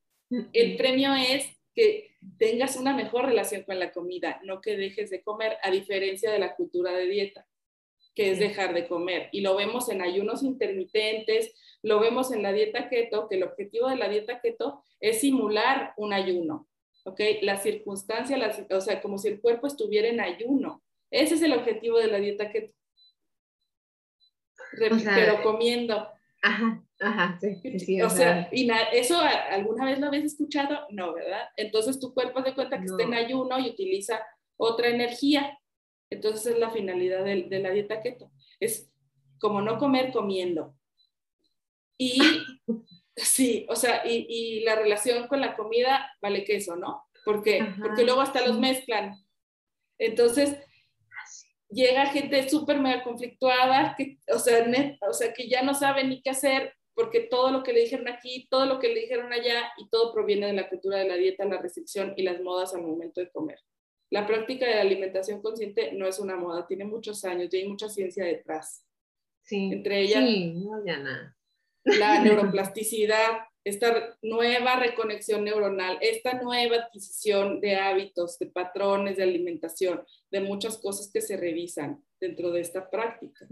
El 0.53 0.77
premio 0.77 1.15
es 1.15 1.47
que 1.75 2.17
tengas 2.39 2.77
una 2.77 2.95
mejor 2.95 3.27
relación 3.27 3.63
con 3.63 3.79
la 3.79 3.93
comida, 3.93 4.41
no 4.45 4.61
que 4.61 4.77
dejes 4.77 5.11
de 5.11 5.23
comer, 5.23 5.57
a 5.63 5.71
diferencia 5.71 6.31
de 6.31 6.39
la 6.39 6.57
cultura 6.57 6.93
de 6.93 7.07
dieta, 7.07 7.47
que 8.15 8.33
es 8.33 8.39
dejar 8.39 8.75
de 8.75 8.89
comer. 8.89 9.29
Y 9.33 9.43
lo 9.43 9.57
vemos 9.57 9.89
en 9.89 10.03
ayunos 10.03 10.43
intermitentes, 10.43 11.55
lo 11.83 12.01
vemos 12.01 12.33
en 12.33 12.43
la 12.43 12.53
dieta 12.53 12.89
keto, 12.89 13.29
que 13.29 13.37
el 13.37 13.45
objetivo 13.45 13.89
de 13.89 13.97
la 13.97 14.09
dieta 14.09 14.41
keto 14.41 14.83
es 15.01 15.21
simular 15.21 15.93
un 15.97 16.13
ayuno. 16.13 16.69
¿Ok? 17.09 17.21
La 17.43 17.57
circunstancia, 17.57 18.39
o 18.71 18.81
sea, 18.81 19.01
como 19.01 19.19
si 19.19 19.29
el 19.29 19.41
cuerpo 19.41 19.67
estuviera 19.67 20.09
en 20.09 20.21
ayuno. 20.21 20.83
Ese 21.11 21.35
es 21.35 21.43
el 21.43 21.55
objetivo 21.55 21.99
de 21.99 22.09
la 22.09 22.19
dieta 22.19 22.51
que... 22.51 22.75
pero 24.79 25.43
comiendo. 25.43 26.07
Ajá, 26.43 26.85
ajá, 27.01 27.39
sí, 27.41 27.79
sí, 27.81 28.01
o, 28.01 28.09
sea, 28.09 28.49
y 28.53 28.71
eso 28.93 29.19
alguna 29.19 29.87
vez 29.87 29.99
lo 29.99 30.07
habías 30.07 30.25
escuchado, 30.25 30.87
no, 30.91 31.13
¿verdad? 31.13 31.49
Entonces 31.57 31.99
tu 31.99 32.15
cuerpo 32.15 32.43
se 32.45 32.55
cuenta 32.55 32.79
que 32.79 32.85
está 32.85 33.03
en 33.03 33.15
ayuno 33.15 33.59
y 33.59 33.71
utiliza 33.71 34.25
otra 34.57 34.89
energía. 34.89 35.59
Entonces 36.11 36.53
es 36.53 36.59
la 36.59 36.71
finalidad 36.71 37.25
de, 37.25 37.45
de 37.45 37.59
la 37.59 37.71
dieta 37.71 38.03
keto. 38.03 38.31
Es 38.61 38.89
como 39.41 39.63
no 39.63 39.79
comer 39.79 40.13
comiendo. 40.13 40.77
Y 41.97 42.21
Sí, 43.19 43.67
o 43.69 43.77
sea, 43.77 44.03
y, 44.07 44.27
y, 44.29 44.61
la 44.61 44.77
relación 44.77 45.27
con 45.27 45.41
la 45.41 45.57
comida 45.57 46.11
vale 46.21 46.45
queso, 46.45 46.77
¿no? 46.77 47.05
¿Por 47.25 47.43
qué? 47.43 47.75
Porque 47.81 48.05
luego 48.05 48.21
hasta 48.21 48.47
los 48.47 48.59
mezclan. 48.59 49.15
Entonces, 49.99 50.57
llega 51.69 52.07
gente 52.07 52.49
súper 52.49 52.79
mega 52.79 53.03
conflictuada, 53.03 53.95
que, 53.97 54.19
o, 54.33 54.39
sea, 54.39 54.65
o 55.09 55.13
sea, 55.13 55.33
que 55.35 55.49
ya 55.49 55.63
no 55.63 55.75
sabe 55.75 56.05
ni 56.05 56.23
qué 56.23 56.31
hacer 56.31 56.75
porque 56.95 57.21
todo 57.21 57.51
lo 57.51 57.63
que 57.63 57.73
le 57.73 57.81
dijeron 57.81 58.09
aquí, 58.09 58.49
todo 58.51 58.67
lo 58.67 58.79
que 58.79 58.89
le 58.89 59.01
dijeron 59.01 59.33
allá 59.33 59.71
y 59.77 59.89
todo 59.89 60.13
proviene 60.13 60.49
de 60.49 60.53
la 60.53 60.69
cultura 60.69 60.99
de 60.99 61.09
la 61.09 61.15
dieta, 61.15 61.45
la 61.45 61.61
restricción 61.61 62.13
y 62.17 62.23
las 62.23 62.41
modas 62.41 62.75
al 62.75 62.83
momento 62.83 63.21
de 63.21 63.31
comer. 63.31 63.59
La 64.11 64.27
práctica 64.27 64.67
de 64.67 64.75
la 64.75 64.81
alimentación 64.81 65.41
consciente 65.41 65.93
no 65.93 66.09
es 66.09 66.19
una 66.19 66.37
moda, 66.37 66.67
tiene 66.67 66.85
muchos 66.85 67.25
años 67.25 67.53
y 67.53 67.59
hay 67.59 67.69
mucha 67.69 67.89
ciencia 67.89 68.25
detrás. 68.25 68.85
Sí. 69.43 69.71
Entre 69.73 70.01
ellas. 70.01 70.25
Sí, 70.25 70.55
no, 70.55 70.85
ya 70.85 70.99
nada 70.99 71.38
la 71.85 72.21
neuroplasticidad, 72.23 73.39
esta 73.65 74.17
nueva 74.23 74.77
reconexión 74.77 75.45
neuronal, 75.45 75.99
esta 76.01 76.41
nueva 76.41 76.77
adquisición 76.77 77.61
de 77.61 77.77
hábitos, 77.77 78.39
de 78.39 78.47
patrones 78.47 79.17
de 79.17 79.25
alimentación, 79.25 80.03
de 80.31 80.41
muchas 80.41 80.79
cosas 80.79 81.11
que 81.13 81.21
se 81.21 81.37
revisan 81.37 82.03
dentro 82.21 82.51
de 82.51 82.61
esta 82.61 82.89
práctica. 82.89 83.47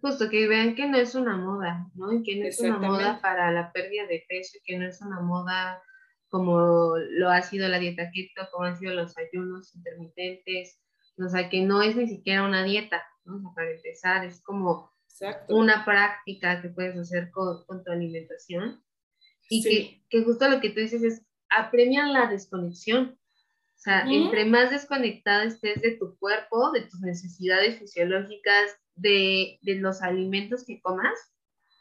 Justo 0.00 0.28
que 0.28 0.46
vean 0.46 0.74
que 0.74 0.86
no 0.86 0.98
es 0.98 1.14
una 1.14 1.36
moda, 1.36 1.86
¿no? 1.94 2.12
Y 2.12 2.22
que 2.22 2.36
no 2.36 2.46
es 2.46 2.60
una 2.60 2.78
moda 2.78 3.20
para 3.20 3.50
la 3.50 3.72
pérdida 3.72 4.06
de 4.06 4.24
peso, 4.28 4.58
que 4.64 4.76
no 4.78 4.86
es 4.86 5.00
una 5.00 5.20
moda 5.20 5.82
como 6.28 6.96
lo 6.96 7.30
ha 7.30 7.42
sido 7.42 7.68
la 7.68 7.78
dieta 7.78 8.10
keto, 8.12 8.48
como 8.52 8.64
han 8.64 8.76
sido 8.76 8.94
los 8.94 9.16
ayunos 9.16 9.74
intermitentes, 9.74 10.78
o 11.18 11.28
sea, 11.28 11.48
que 11.48 11.62
no 11.62 11.82
es 11.82 11.96
ni 11.96 12.08
siquiera 12.08 12.44
una 12.44 12.64
dieta, 12.64 13.02
¿no? 13.24 13.52
para 13.54 13.70
empezar, 13.70 14.24
es 14.24 14.42
como 14.42 14.92
una 15.48 15.84
práctica 15.84 16.60
que 16.60 16.68
puedes 16.68 16.96
hacer 16.96 17.30
con, 17.30 17.64
tu 17.84 17.90
alimentación. 17.90 18.82
Y 19.48 19.62
que, 19.62 20.04
que, 20.10 20.24
justo 20.24 20.48
lo 20.48 20.60
que 20.60 20.70
tú 20.70 20.80
dices 20.80 21.02
es, 21.02 21.22
apremian 21.48 22.12
la 22.12 22.26
desconexión. 22.26 23.18
O 23.76 23.78
sea, 23.78 24.04
entre 24.10 24.44
más 24.46 24.70
desconectada 24.70 25.44
estés 25.44 25.80
de 25.80 25.92
tu 25.92 26.18
cuerpo, 26.18 26.72
de 26.72 26.82
tus 26.82 27.00
necesidades 27.00 27.78
fisiológicas, 27.78 28.76
de, 28.96 29.58
de, 29.62 29.76
los 29.76 30.02
alimentos 30.02 30.64
que 30.64 30.80
comas, 30.80 31.14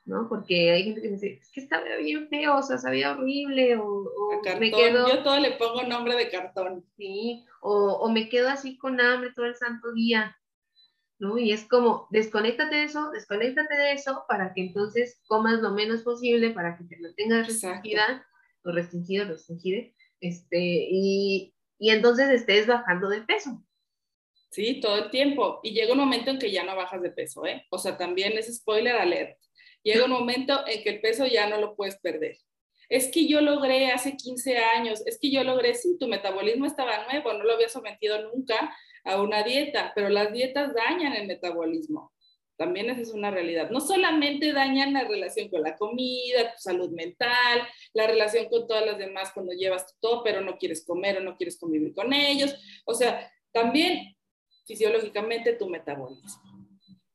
¿no? 0.04 0.28
Porque 0.30 0.71
hay 0.71 0.84
gente 0.84 1.02
que 1.02 1.10
dice, 1.10 1.39
es 1.41 1.52
que 1.52 1.62
estaba 1.62 1.84
bien 1.98 2.28
feo, 2.28 2.58
o 2.58 2.62
sea, 2.62 2.78
sabía 2.78 3.13
horrible, 3.13 3.78
o, 3.78 3.88
o 3.88 4.41
me 4.60 4.71
quedo... 4.71 5.08
Yo 5.08 5.24
todo 5.24 5.39
le 5.39 5.54
pongo 5.54 5.84
nombre 5.84 6.15
de 6.15 6.30
cartón. 6.30 6.86
Sí, 6.98 7.45
o, 7.62 7.93
o 7.93 8.12
me 8.12 8.30
quedo 8.30 8.50
así 8.50 8.78
con 8.78 9.00
hambre 9.00 9.32
todo 9.34 9.45
el 9.45 9.56
santo 9.56 9.91
día. 9.93 10.38
¿No? 11.19 11.38
Y 11.38 11.51
es 11.51 11.65
como, 11.65 12.08
desconéctate 12.12 12.75
de 12.75 12.84
eso, 12.84 13.12
desconéctate 13.12 13.75
de 13.75 13.93
eso, 13.93 14.25
para 14.28 14.54
que 14.54 14.62
entonces 14.62 15.21
comas 15.28 15.62
lo 15.62 15.71
menos 15.71 16.01
posible, 16.01 16.51
para 16.51 16.78
que 16.78 16.84
te 16.84 16.97
mantengas 16.97 17.47
restringida, 17.47 18.25
o 18.63 18.71
restringido, 18.71 19.25
restringida, 19.25 19.84
este, 20.19 20.58
y, 20.60 21.54
y 21.80 21.89
entonces 21.89 22.30
estés 22.30 22.67
bajando 22.67 23.10
de 23.10 23.21
peso. 23.21 23.63
Sí, 24.51 24.80
todo 24.80 24.97
el 24.97 25.10
tiempo. 25.10 25.60
Y 25.63 25.71
llega 25.71 25.91
un 25.91 25.99
momento 25.99 26.32
en 26.32 26.39
que 26.39 26.51
ya 26.51 26.63
no 26.63 26.75
bajas 26.75 27.01
de 27.01 27.12
peso, 27.12 27.45
¿eh? 27.45 27.65
O 27.69 27.78
sea, 27.78 27.97
también 27.97 28.38
es 28.38 28.56
spoiler 28.56 28.95
alert. 28.95 29.38
Llega 29.84 30.06
un 30.06 30.12
momento 30.12 30.65
en 30.65 30.82
que 30.82 30.89
el 30.89 31.01
peso 31.01 31.25
ya 31.28 31.47
no 31.49 31.60
lo 31.60 31.75
puedes 31.75 31.97
perder. 31.97 32.38
Es 32.88 33.12
que 33.12 33.28
yo 33.28 33.41
logré 33.41 33.91
hace 33.91 34.15
15 34.15 34.58
años, 34.58 35.06
es 35.06 35.19
que 35.19 35.32
yo 35.32 35.43
logré, 35.43 35.73
sí, 35.73 35.97
tu 35.99 36.08
metabolismo 36.08 36.65
estaba 36.65 37.06
nuevo, 37.06 37.34
no 37.34 37.43
lo 37.43 37.54
había 37.54 37.69
sometido 37.69 38.32
nunca 38.32 38.75
a 39.06 39.22
una 39.22 39.44
dieta, 39.44 39.94
pero 39.96 40.10
las 40.10 40.34
dietas 40.34 40.74
dañan 40.74 41.13
el 41.13 41.28
metabolismo. 41.28 42.12
También 42.58 42.89
esa 42.89 43.02
es 43.02 43.12
una 43.12 43.32
realidad. 43.32 43.70
No 43.70 43.82
solamente 43.82 44.54
dañan 44.54 44.94
la 44.94 45.04
relación 45.04 45.50
con 45.50 45.62
la 45.62 45.76
comida, 45.76 46.54
tu 46.54 46.60
salud 46.60 46.89
mental, 46.91 47.68
la 47.94 48.08
relación 48.08 48.46
con 48.50 48.68
todas 48.68 48.86
las 48.86 48.98
demás 48.98 49.32
cuando 49.34 49.52
llevas 49.54 49.96
todo, 50.00 50.24
pero 50.24 50.41
no 50.41 50.58
quieres 50.58 50.86
comer 50.86 51.18
o 51.18 51.22
no 51.22 51.38
quieres 51.38 51.60
convivir 51.60 51.94
con 51.94 52.13
ellos. 52.13 52.56
O 52.86 52.94
sea, 52.94 53.32
también 53.52 54.15
fisiológicamente 54.65 55.54
tu 55.54 55.70
metabolismo, 55.70 56.41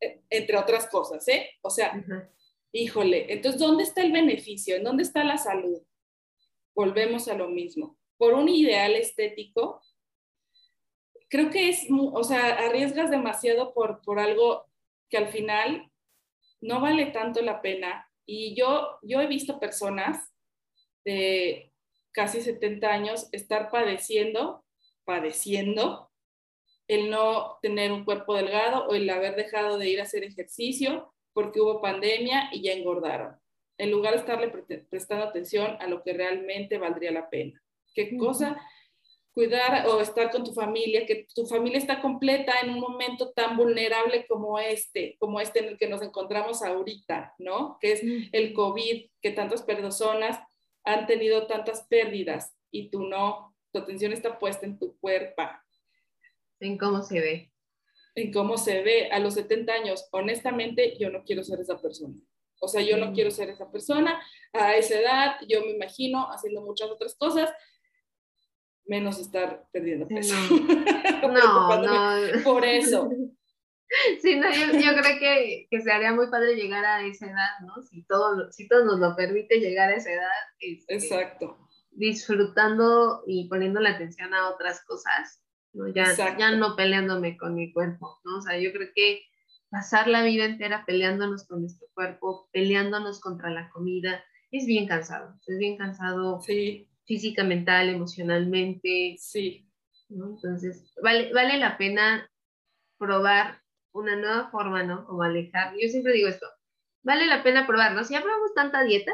e, 0.01 0.21
entre 0.31 0.57
otras 0.57 0.87
cosas, 0.89 1.27
¿eh? 1.29 1.51
O 1.63 1.71
sea, 1.71 1.93
híjole, 2.73 3.33
entonces, 3.33 3.61
¿dónde 3.61 3.83
está 3.83 4.03
el 4.03 4.13
beneficio? 4.13 4.77
¿En 4.77 4.85
dónde 4.85 5.03
está 5.03 5.25
la 5.25 5.39
salud? 5.39 5.83
Volvemos 6.75 7.29
a 7.29 7.35
lo 7.35 7.49
mismo. 7.49 7.99
Por 8.19 8.35
un 8.35 8.49
ideal 8.49 8.95
estético, 8.95 9.83
creo 11.31 11.51
que 11.51 11.71
es, 11.71 11.87
o 11.91 12.25
sea, 12.25 12.59
arriesgas 12.59 13.11
demasiado 13.11 13.73
por, 13.73 14.03
por 14.03 14.19
algo 14.19 14.67
que 15.09 15.17
al 15.17 15.29
final 15.29 15.91
no 16.61 16.81
vale 16.81 17.07
tanto 17.07 17.41
la 17.41 17.63
pena. 17.63 18.11
Y 18.27 18.55
yo, 18.55 18.99
yo 19.03 19.21
he 19.21 19.27
visto 19.27 19.59
personas 19.59 20.33
de 21.05 21.73
casi 22.13 22.43
70 22.43 22.87
años 22.89 23.29
estar 23.33 23.71
padeciendo, 23.71 24.65
padeciendo 25.05 26.11
el 26.89 27.09
no 27.09 27.59
tener 27.63 27.93
un 27.93 28.05
cuerpo 28.05 28.35
delgado 28.35 28.89
o 28.89 28.95
el 28.95 29.09
haber 29.09 29.37
dejado 29.37 29.79
de 29.79 29.89
ir 29.89 30.01
a 30.01 30.05
hacer 30.05 30.25
ejercicio 30.25 31.15
porque 31.33 31.61
hubo 31.61 31.81
pandemia 31.81 32.51
y 32.53 32.63
ya 32.63 32.73
engordaron, 32.73 33.37
en 33.79 33.93
lugar 33.93 34.15
de 34.15 34.21
estarle 34.21 34.49
prestando 34.91 35.25
atención 35.25 35.77
a 35.79 35.87
lo 35.87 36.03
que 36.03 36.13
realmente 36.13 36.79
valdría 36.79 37.13
la 37.13 37.31
pena. 37.31 37.63
¿Qué 37.95 38.17
cosa? 38.19 38.61
Cuidar 39.41 39.87
o 39.87 40.03
estar 40.03 40.31
con 40.31 40.45
tu 40.45 40.53
familia, 40.53 41.07
que 41.07 41.27
tu 41.35 41.47
familia 41.47 41.79
está 41.79 42.03
completa 42.03 42.53
en 42.63 42.75
un 42.75 42.81
momento 42.81 43.33
tan 43.33 43.57
vulnerable 43.57 44.27
como 44.27 44.59
este, 44.59 45.17
como 45.19 45.41
este 45.41 45.61
en 45.61 45.69
el 45.69 45.79
que 45.79 45.89
nos 45.89 46.03
encontramos 46.03 46.63
ahorita, 46.63 47.35
¿no? 47.39 47.79
Que 47.81 47.93
es 47.93 48.03
el 48.33 48.53
COVID, 48.53 49.07
que 49.23 49.31
tantas 49.31 49.63
personas 49.63 50.39
han 50.85 51.07
tenido 51.07 51.47
tantas 51.47 51.87
pérdidas 51.89 52.55
y 52.71 52.91
tú 52.91 53.05
no, 53.05 53.57
tu 53.73 53.79
atención 53.79 54.13
está 54.13 54.39
puesta 54.39 54.67
en 54.67 54.79
tu 54.79 54.99
cuerpo. 54.99 55.43
En 56.61 56.77
cómo 56.77 57.03
se 57.03 57.19
ve. 57.19 57.53
En 58.15 58.35
cómo 58.35 58.59
se 58.59 58.83
ve 58.83 59.09
a 59.11 59.21
los 59.21 59.35
70 59.35 59.73
años. 59.73 60.07
Honestamente, 60.13 60.99
yo 60.99 61.09
no 61.09 61.25
quiero 61.25 61.43
ser 61.45 61.61
esa 61.61 61.81
persona. 61.81 62.21
O 62.61 62.69
sea, 62.69 62.83
yo 62.83 62.99
no 62.99 63.15
quiero 63.15 63.31
ser 63.31 63.49
esa 63.49 63.71
persona 63.73 64.21
a 64.53 64.77
esa 64.77 65.01
edad. 65.01 65.37
Yo 65.49 65.63
me 65.63 65.71
imagino 65.71 66.31
haciendo 66.31 66.61
muchas 66.61 66.91
otras 66.91 67.15
cosas 67.15 67.51
menos 68.91 69.21
estar 69.21 69.65
perdiendo 69.73 70.07
peso. 70.09 70.35
No, 71.23 71.83
no, 71.83 72.43
Por 72.45 72.65
eso. 72.65 73.09
Sí, 74.23 74.37
no, 74.37 74.49
yo, 74.53 74.93
creo 75.03 75.19
que, 75.19 75.67
que 75.69 75.81
sería 75.81 76.13
muy 76.13 76.31
padre 76.31 76.55
llegar 76.55 76.85
a 76.85 77.05
esa 77.05 77.27
edad, 77.27 77.59
¿no? 77.67 77.83
Si 77.83 78.05
todo, 78.05 78.53
si 78.53 78.69
todo 78.69 78.85
nos 78.85 79.01
lo 79.01 79.17
permite 79.17 79.59
llegar 79.59 79.91
a 79.91 79.97
esa 79.97 80.13
edad. 80.13 80.29
Este, 80.61 80.95
Exacto. 80.95 81.59
Disfrutando 81.91 83.25
y 83.27 83.49
poniendo 83.49 83.81
la 83.81 83.91
atención 83.91 84.33
a 84.33 84.49
otras 84.51 84.85
cosas 84.85 85.43
¿no? 85.73 85.89
Ya, 85.89 86.15
ya 86.15 86.51
no 86.53 86.77
peleándome 86.77 87.37
con 87.37 87.57
mi 87.57 87.73
cuerpo, 87.73 88.21
¿no? 88.25 88.39
O 88.39 88.43
sea, 88.43 88.59
yo 88.59 88.73
creo 88.73 88.91
que 88.95 89.23
pasar 89.71 90.09
la 90.09 90.23
vida 90.23 90.45
entera 90.45 90.85
peleándonos 90.87 91.47
con 91.47 91.61
nuestro 91.61 91.89
cuerpo, 91.95 92.49
peleándonos 92.53 93.21
contra 93.21 93.51
la 93.51 93.71
comida, 93.71 94.23
es 94.51 94.67
bien 94.67 94.87
cansado, 94.87 95.37
es 95.47 95.59
bien 95.59 95.77
cansado 95.77 96.41
sí. 96.41 96.90
Física, 97.11 97.43
mental, 97.43 97.89
emocionalmente. 97.89 99.17
Sí. 99.19 99.67
¿no? 100.11 100.37
Entonces, 100.37 100.95
vale, 101.03 101.33
vale 101.33 101.59
la 101.59 101.77
pena 101.77 102.31
probar 102.99 103.61
una 103.93 104.15
nueva 104.15 104.49
forma, 104.51 104.85
¿no? 104.85 105.05
Como 105.07 105.25
alejar. 105.25 105.75
Yo 105.77 105.89
siempre 105.89 106.13
digo 106.13 106.29
esto, 106.29 106.47
vale 107.03 107.27
la 107.27 107.43
pena 107.43 107.67
probar, 107.67 107.95
¿no? 107.95 108.05
Si 108.05 108.15
ya 108.15 108.23
probamos 108.23 108.55
tanta 108.55 108.85
dieta, 108.85 109.13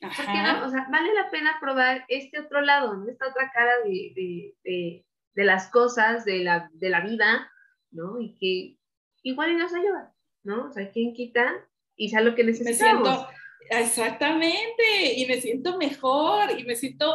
¿por 0.00 0.10
qué 0.10 0.42
no? 0.44 0.66
O 0.66 0.70
sea, 0.70 0.86
vale 0.88 1.12
la 1.12 1.30
pena 1.30 1.58
probar 1.60 2.04
este 2.06 2.38
otro 2.38 2.60
lado, 2.60 2.94
¿no? 2.94 3.08
Esta 3.08 3.26
otra 3.26 3.50
cara 3.52 3.72
de, 3.84 4.12
de, 4.14 4.54
de, 4.62 5.06
de 5.34 5.44
las 5.44 5.68
cosas, 5.68 6.24
de 6.24 6.44
la, 6.44 6.70
de 6.74 6.90
la 6.90 7.00
vida, 7.00 7.50
¿no? 7.90 8.20
Y 8.20 8.36
que 8.36 8.78
igual 9.24 9.50
y 9.50 9.56
nos 9.56 9.74
ayuda, 9.74 10.14
¿no? 10.44 10.68
O 10.68 10.72
sea, 10.72 10.88
¿quién 10.92 11.12
quita? 11.12 11.66
Y 11.96 12.10
sea 12.10 12.20
lo 12.20 12.36
que 12.36 12.44
necesitamos. 12.44 13.08
Me 13.08 13.14
siento, 13.14 13.39
exactamente, 13.68 15.14
y 15.16 15.26
me 15.26 15.40
siento 15.40 15.76
mejor, 15.76 16.58
y 16.58 16.64
me 16.64 16.76
siento, 16.76 17.12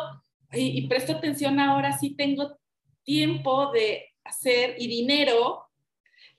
y, 0.51 0.79
y 0.79 0.87
presto 0.87 1.13
atención 1.13 1.59
ahora, 1.59 1.97
sí 1.97 2.15
tengo 2.15 2.57
tiempo 3.03 3.71
de 3.71 4.13
hacer 4.23 4.75
y 4.77 4.87
dinero 4.87 5.65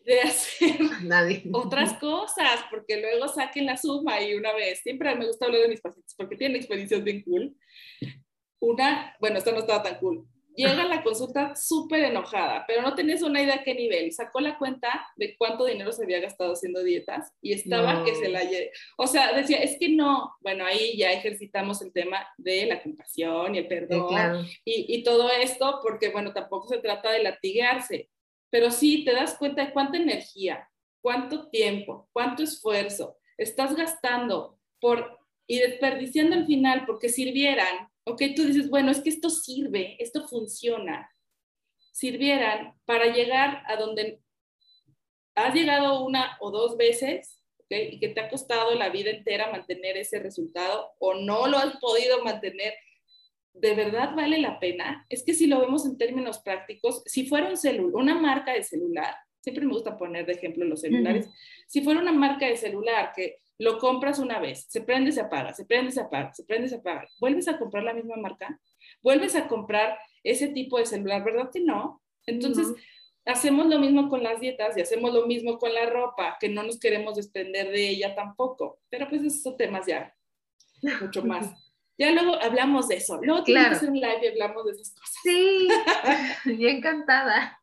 de 0.05 0.21
hacer 0.23 0.77
Nadie. 1.03 1.42
otras 1.53 1.95
cosas, 1.95 2.64
porque 2.71 3.01
luego 3.01 3.29
saquen 3.29 3.66
la 3.66 3.77
suma 3.77 4.21
y 4.21 4.35
una 4.35 4.53
vez, 4.53 4.81
siempre 4.81 5.14
me 5.16 5.27
gusta 5.27 5.47
hablar 5.47 5.62
de 5.62 5.69
mis 5.69 5.81
pacientes 5.81 6.14
porque 6.16 6.37
tienen 6.37 6.57
experiencias 6.57 7.03
bien 7.03 7.23
cool. 7.23 7.57
Una, 8.61 9.14
bueno, 9.21 9.38
esta 9.38 9.53
no 9.53 9.59
estaba 9.59 9.83
tan 9.83 9.99
cool, 9.99 10.27
llega 10.57 10.83
a 10.83 10.88
la 10.88 11.03
consulta 11.03 11.55
súper 11.55 12.05
enojada, 12.05 12.64
pero 12.66 12.83
no 12.83 12.95
tenías 12.95 13.23
una 13.23 13.42
idea 13.42 13.62
qué 13.62 13.75
nivel. 13.75 14.12
Sacó 14.12 14.40
la 14.40 14.59
cuenta 14.59 15.07
de 15.16 15.37
cuánto 15.37 15.64
dinero 15.64 15.92
se 15.92 16.05
había 16.05 16.21
gastado 16.21 16.53
haciendo 16.53 16.83
dietas 16.83 17.33
y 17.40 17.53
estaba 17.53 18.05
que 18.05 18.14
se 18.14 18.29
la... 18.29 18.42
O 18.97 19.07
sea, 19.07 19.33
decía, 19.33 19.59
es 19.59 19.79
que 19.79 19.88
no, 19.88 20.35
bueno, 20.40 20.64
ahí 20.64 20.97
ya 20.97 21.12
ejercitamos 21.12 21.83
el 21.83 21.92
tema 21.92 22.27
de 22.38 22.66
la 22.66 22.83
compasión 22.83 23.55
y 23.55 23.59
el 23.59 23.69
perdón 23.69 24.47
y, 24.64 24.87
y, 24.88 25.03
todo 25.03 25.31
esto, 25.31 25.81
porque 25.83 26.11
bueno, 26.11 26.33
tampoco 26.33 26.69
se 26.69 26.79
trata 26.79 27.11
de 27.11 27.23
latigarse, 27.23 28.11
pero 28.51 28.71
sí 28.71 29.05
te 29.05 29.12
das 29.12 29.37
cuenta 29.38 29.64
de 29.64 29.73
cuánta 29.73 29.99
energía, 29.99 30.69
cuánto 31.01 31.49
tiempo, 31.49 32.09
cuánto 32.12 32.42
esfuerzo 32.42 33.19
estás 33.37 33.77
gastando 33.77 34.59
por 34.81 35.19
y 35.46 35.59
desperdiciando 35.59 36.37
al 36.37 36.46
final 36.46 36.85
porque 36.87 37.09
sirvieran 37.09 37.88
ok, 38.06 38.22
tú 38.37 38.44
dices, 38.44 38.70
bueno, 38.70 38.90
es 38.92 39.00
que 39.00 39.11
esto 39.11 39.30
sirve, 39.30 39.96
esto 39.98 40.26
funciona, 40.28 41.11
sirvieran 41.92 42.74
para 42.85 43.12
llegar 43.12 43.64
a 43.66 43.76
donde 43.76 44.20
has 45.35 45.54
llegado 45.54 46.04
una 46.04 46.37
o 46.40 46.50
dos 46.52 46.76
veces, 46.76 47.42
ok, 47.59 47.72
y 47.92 47.98
que 47.98 48.09
te 48.09 48.20
ha 48.20 48.28
costado 48.28 48.74
la 48.74 48.90
vida 48.90 49.11
entera 49.11 49.50
mantener 49.50 49.96
ese 49.96 50.20
resultado 50.20 50.92
o 51.00 51.14
no 51.14 51.48
lo 51.48 51.59
has 51.59 51.76
podido 51.78 52.22
mantener, 52.22 52.74
¿de 53.52 53.74
verdad 53.74 54.14
vale 54.14 54.38
la 54.38 54.61
pena? 54.61 55.04
Es 55.09 55.24
que 55.24 55.35
si 55.35 55.48
lo 55.48 55.61
vemos 55.61 55.85
en 55.85 55.98
términos 55.98 56.38
prácticos, 56.38 57.02
si 57.06 57.26
fuera 57.26 57.48
un 57.48 57.56
celular, 57.56 57.96
una 57.96 58.14
marca 58.14 58.52
de 58.52 58.62
celular, 58.62 59.16
siempre 59.40 59.66
me 59.66 59.72
gusta 59.72 59.98
poner 59.98 60.26
de 60.26 60.35
ejemplo 60.35 60.64
los 60.64 60.80
celulares, 60.80 61.28
si 61.66 61.82
fuera 61.82 62.00
una 62.00 62.12
marca 62.12 62.46
de 62.46 62.56
celular 62.56 63.12
que 63.16 63.40
lo 63.59 63.79
compras 63.79 64.19
una 64.19 64.38
vez, 64.38 64.66
se 64.69 64.83
prende, 64.83 65.12
se 65.12 65.21
apaga, 65.21 65.55
se 65.55 65.64
prende, 65.64 65.90
se 65.90 66.01
apaga, 66.01 66.33
se 66.35 66.45
prende, 66.45 66.69
se 66.69 66.77
apaga. 66.77 67.09
¿Vuelves 67.19 67.49
a 67.49 67.59
comprar 67.59 67.85
la 67.85 67.95
misma 67.95 68.16
marca? 68.16 68.61
¿Vuelves 69.03 69.35
a 69.35 69.49
comprar 69.49 69.99
ese 70.23 70.49
tipo 70.49 70.79
de 70.79 70.87
celular? 70.87 71.25
¿Verdad 71.25 71.51
que 71.53 71.61
no? 71.61 72.03
Entonces, 72.27 72.69
hacemos 73.25 73.66
lo 73.66 73.79
mismo 73.79 74.09
con 74.09 74.23
las 74.23 74.40
dietas 74.40 74.77
y 74.77 74.81
hacemos 74.81 75.12
lo 75.14 75.27
mismo 75.27 75.59
con 75.59 75.73
la 75.73 75.87
ropa, 75.87 76.37
que 76.38 76.49
no 76.49 76.62
nos 76.62 76.79
queremos 76.79 77.16
desprender 77.16 77.71
de 77.71 77.88
ella 77.88 78.14
tampoco. 78.14 78.81
Pero 78.90 79.09
pues 79.09 79.23
esos 79.23 79.42
son 79.42 79.57
temas 79.57 79.87
ya 79.87 80.14
mucho 81.01 81.25
más. 81.25 81.51
Ya 81.99 82.12
luego 82.12 82.35
hablamos 82.42 82.88
de 82.88 82.97
eso. 82.97 83.19
Luego 83.23 83.42
claro. 83.42 83.71
que 83.71 83.77
hacer 83.77 83.88
un 83.90 84.01
live 84.01 84.21
y 84.23 84.27
hablamos 84.29 84.66
de 84.66 84.73
esas 84.73 84.92
cosas. 84.92 85.14
Sí, 85.23 85.69
y 86.59 86.66
encantada. 86.66 87.59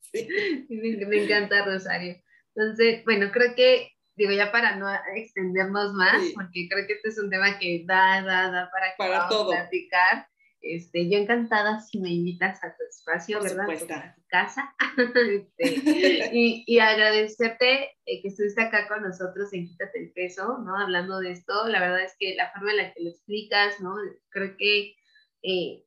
Sí. 0.00 0.28
Me 0.68 1.24
encanta, 1.24 1.64
Rosario. 1.64 2.16
Entonces, 2.54 3.04
bueno, 3.04 3.30
creo 3.30 3.54
que 3.54 3.95
digo, 4.16 4.32
ya 4.32 4.50
para 4.50 4.76
no 4.76 4.88
extendernos 5.14 5.92
más, 5.92 6.22
porque 6.34 6.68
creo 6.68 6.86
que 6.86 6.94
este 6.94 7.08
es 7.08 7.18
un 7.18 7.30
tema 7.30 7.58
que 7.58 7.84
da, 7.86 8.22
da, 8.22 8.50
da 8.50 8.70
para, 8.70 8.96
para 8.96 9.28
todo. 9.28 9.50
platicar. 9.50 10.28
Este, 10.62 11.08
yo 11.08 11.18
encantada 11.18 11.80
si 11.80 12.00
me 12.00 12.10
invitas 12.10 12.62
a 12.64 12.74
tu 12.76 12.82
espacio, 12.88 13.38
Por 13.38 13.48
¿verdad? 13.48 13.64
Supuesto. 13.64 13.94
A 13.94 14.14
tu 14.14 14.22
casa. 14.26 14.74
este, 15.28 16.30
y, 16.32 16.64
y, 16.66 16.78
agradecerte 16.80 17.90
eh, 18.04 18.22
que 18.22 18.28
estuviste 18.28 18.62
acá 18.62 18.88
con 18.88 19.02
nosotros 19.02 19.52
en 19.52 19.68
Quítate 19.68 19.98
el 20.00 20.12
Peso, 20.12 20.58
¿no? 20.58 20.76
Hablando 20.76 21.20
de 21.20 21.32
esto, 21.32 21.68
la 21.68 21.78
verdad 21.78 22.02
es 22.02 22.16
que 22.18 22.34
la 22.34 22.50
forma 22.50 22.72
en 22.72 22.76
la 22.78 22.92
que 22.92 23.02
lo 23.02 23.10
explicas, 23.10 23.80
¿no? 23.80 23.94
Creo 24.30 24.56
que 24.56 24.96
eh, 25.42 25.84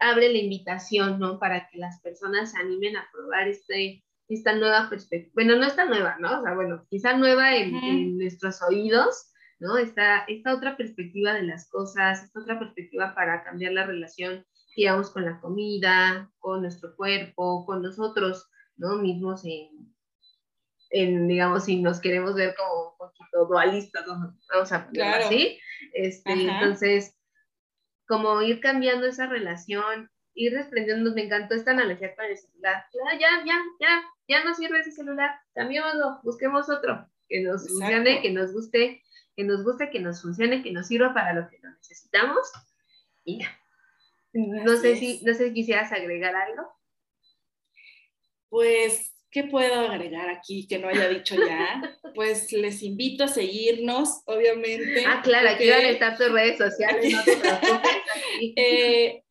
abre 0.00 0.32
la 0.32 0.38
invitación, 0.38 1.20
¿no? 1.20 1.38
Para 1.38 1.68
que 1.68 1.78
las 1.78 2.00
personas 2.00 2.52
se 2.52 2.58
animen 2.58 2.96
a 2.96 3.08
probar 3.12 3.46
este, 3.48 4.02
esta 4.30 4.54
nueva 4.54 4.88
perspectiva, 4.88 5.32
bueno, 5.34 5.56
no 5.56 5.66
está 5.66 5.84
nueva, 5.84 6.16
¿no? 6.20 6.40
O 6.40 6.42
sea, 6.42 6.54
bueno, 6.54 6.86
quizá 6.88 7.16
nueva 7.16 7.56
en, 7.56 8.16
nuestros 8.16 8.62
oídos, 8.62 9.32
¿no? 9.58 9.76
Esta, 9.76 10.20
esta 10.28 10.54
otra 10.54 10.76
perspectiva 10.76 11.34
de 11.34 11.42
las 11.42 11.68
cosas, 11.68 12.22
esta 12.22 12.40
otra 12.40 12.58
perspectiva 12.58 13.14
para 13.14 13.42
cambiar 13.42 13.72
la 13.72 13.86
relación 13.86 14.46
que 14.74 14.82
llevamos 14.82 15.10
con 15.10 15.24
la 15.24 15.40
comida, 15.40 16.30
con 16.38 16.62
nuestro 16.62 16.94
cuerpo, 16.94 17.66
con 17.66 17.82
nosotros, 17.82 18.48
¿no? 18.76 18.98
Mismos 18.98 19.44
en, 19.44 19.92
en 20.90 21.26
digamos, 21.26 21.64
si 21.64 21.82
nos 21.82 22.00
queremos 22.00 22.34
ver 22.36 22.54
como 22.56 22.90
un 22.90 22.98
poquito 22.98 23.46
dualistas, 23.46 24.04
vamos 24.06 24.72
a 24.72 24.86
ponerlo 24.86 25.26
así. 25.26 25.58
Este, 25.92 26.32
entonces, 26.32 27.18
como 28.06 28.42
ir 28.42 28.60
cambiando 28.60 29.06
esa 29.06 29.26
relación, 29.26 30.08
ir 30.34 30.54
desprendiendo, 30.54 31.12
me 31.14 31.24
encantó 31.24 31.54
esta 31.54 31.72
analogía 31.72 32.14
con 32.14 32.24
el 32.24 32.36
celular. 32.36 32.84
Ya, 33.18 33.44
ya, 33.44 33.62
ya, 33.80 34.02
ya 34.28 34.44
no 34.44 34.54
sirve 34.54 34.80
ese 34.80 34.92
celular, 34.92 35.30
cambiémoslo, 35.54 36.20
busquemos 36.22 36.68
otro 36.70 37.08
que 37.28 37.40
nos 37.40 37.68
funcione, 37.68 38.20
que 38.22 38.30
nos 38.30 38.52
guste, 38.52 39.02
que 39.36 39.44
nos 39.44 39.64
guste, 39.64 39.90
que 39.90 40.00
nos 40.00 40.20
funcione, 40.20 40.62
que 40.62 40.72
nos 40.72 40.88
sirva 40.88 41.14
para 41.14 41.32
lo 41.32 41.48
que 41.48 41.58
lo 41.62 41.70
necesitamos. 41.70 42.50
Y 43.24 43.40
ya. 43.40 43.56
No 44.32 44.76
sé, 44.76 44.96
si, 44.96 45.20
no 45.24 45.34
sé 45.34 45.48
si 45.48 45.54
quisieras 45.54 45.92
agregar 45.92 46.34
algo. 46.34 46.68
Pues, 48.48 49.12
¿qué 49.30 49.44
puedo 49.44 49.88
agregar 49.88 50.28
aquí 50.28 50.66
que 50.66 50.78
no 50.78 50.88
haya 50.88 51.08
dicho 51.08 51.36
ya? 51.36 51.96
Pues 52.14 52.52
les 52.52 52.82
invito 52.82 53.24
a 53.24 53.28
seguirnos, 53.28 54.22
obviamente. 54.26 55.04
Ah, 55.06 55.20
claro, 55.22 55.50
aquí 55.50 55.70
van 55.70 55.84
a 55.84 55.90
estar 55.90 56.18
tus 56.18 56.32
redes 56.32 56.58
sociales, 56.58 57.12
no 57.12 57.22
te 57.22 57.36
preocupes. 57.36 57.90
Eh, 58.56 59.22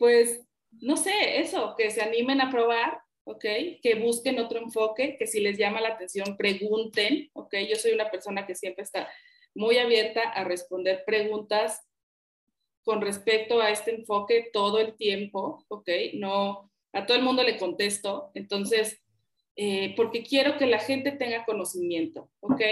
pues, 0.00 0.40
no 0.80 0.96
sé, 0.96 1.40
eso, 1.40 1.74
que 1.76 1.90
se 1.90 2.00
animen 2.00 2.40
a 2.40 2.50
probar, 2.50 3.02
¿ok? 3.24 3.44
Que 3.82 3.96
busquen 4.02 4.40
otro 4.40 4.58
enfoque, 4.58 5.18
que 5.18 5.26
si 5.26 5.40
les 5.40 5.58
llama 5.58 5.82
la 5.82 5.90
atención, 5.90 6.38
pregunten, 6.38 7.28
¿ok? 7.34 7.54
Yo 7.68 7.76
soy 7.76 7.92
una 7.92 8.10
persona 8.10 8.46
que 8.46 8.54
siempre 8.54 8.82
está 8.82 9.10
muy 9.54 9.76
abierta 9.76 10.22
a 10.22 10.42
responder 10.44 11.04
preguntas 11.04 11.86
con 12.82 13.02
respecto 13.02 13.60
a 13.60 13.68
este 13.68 13.94
enfoque 13.94 14.48
todo 14.54 14.80
el 14.80 14.96
tiempo, 14.96 15.66
¿ok? 15.68 15.90
No, 16.14 16.70
a 16.94 17.04
todo 17.04 17.18
el 17.18 17.22
mundo 17.22 17.42
le 17.42 17.58
contesto, 17.58 18.30
entonces, 18.32 19.02
eh, 19.54 19.92
porque 19.96 20.22
quiero 20.22 20.56
que 20.56 20.64
la 20.64 20.78
gente 20.78 21.12
tenga 21.12 21.44
conocimiento, 21.44 22.30
¿ok? 22.40 22.62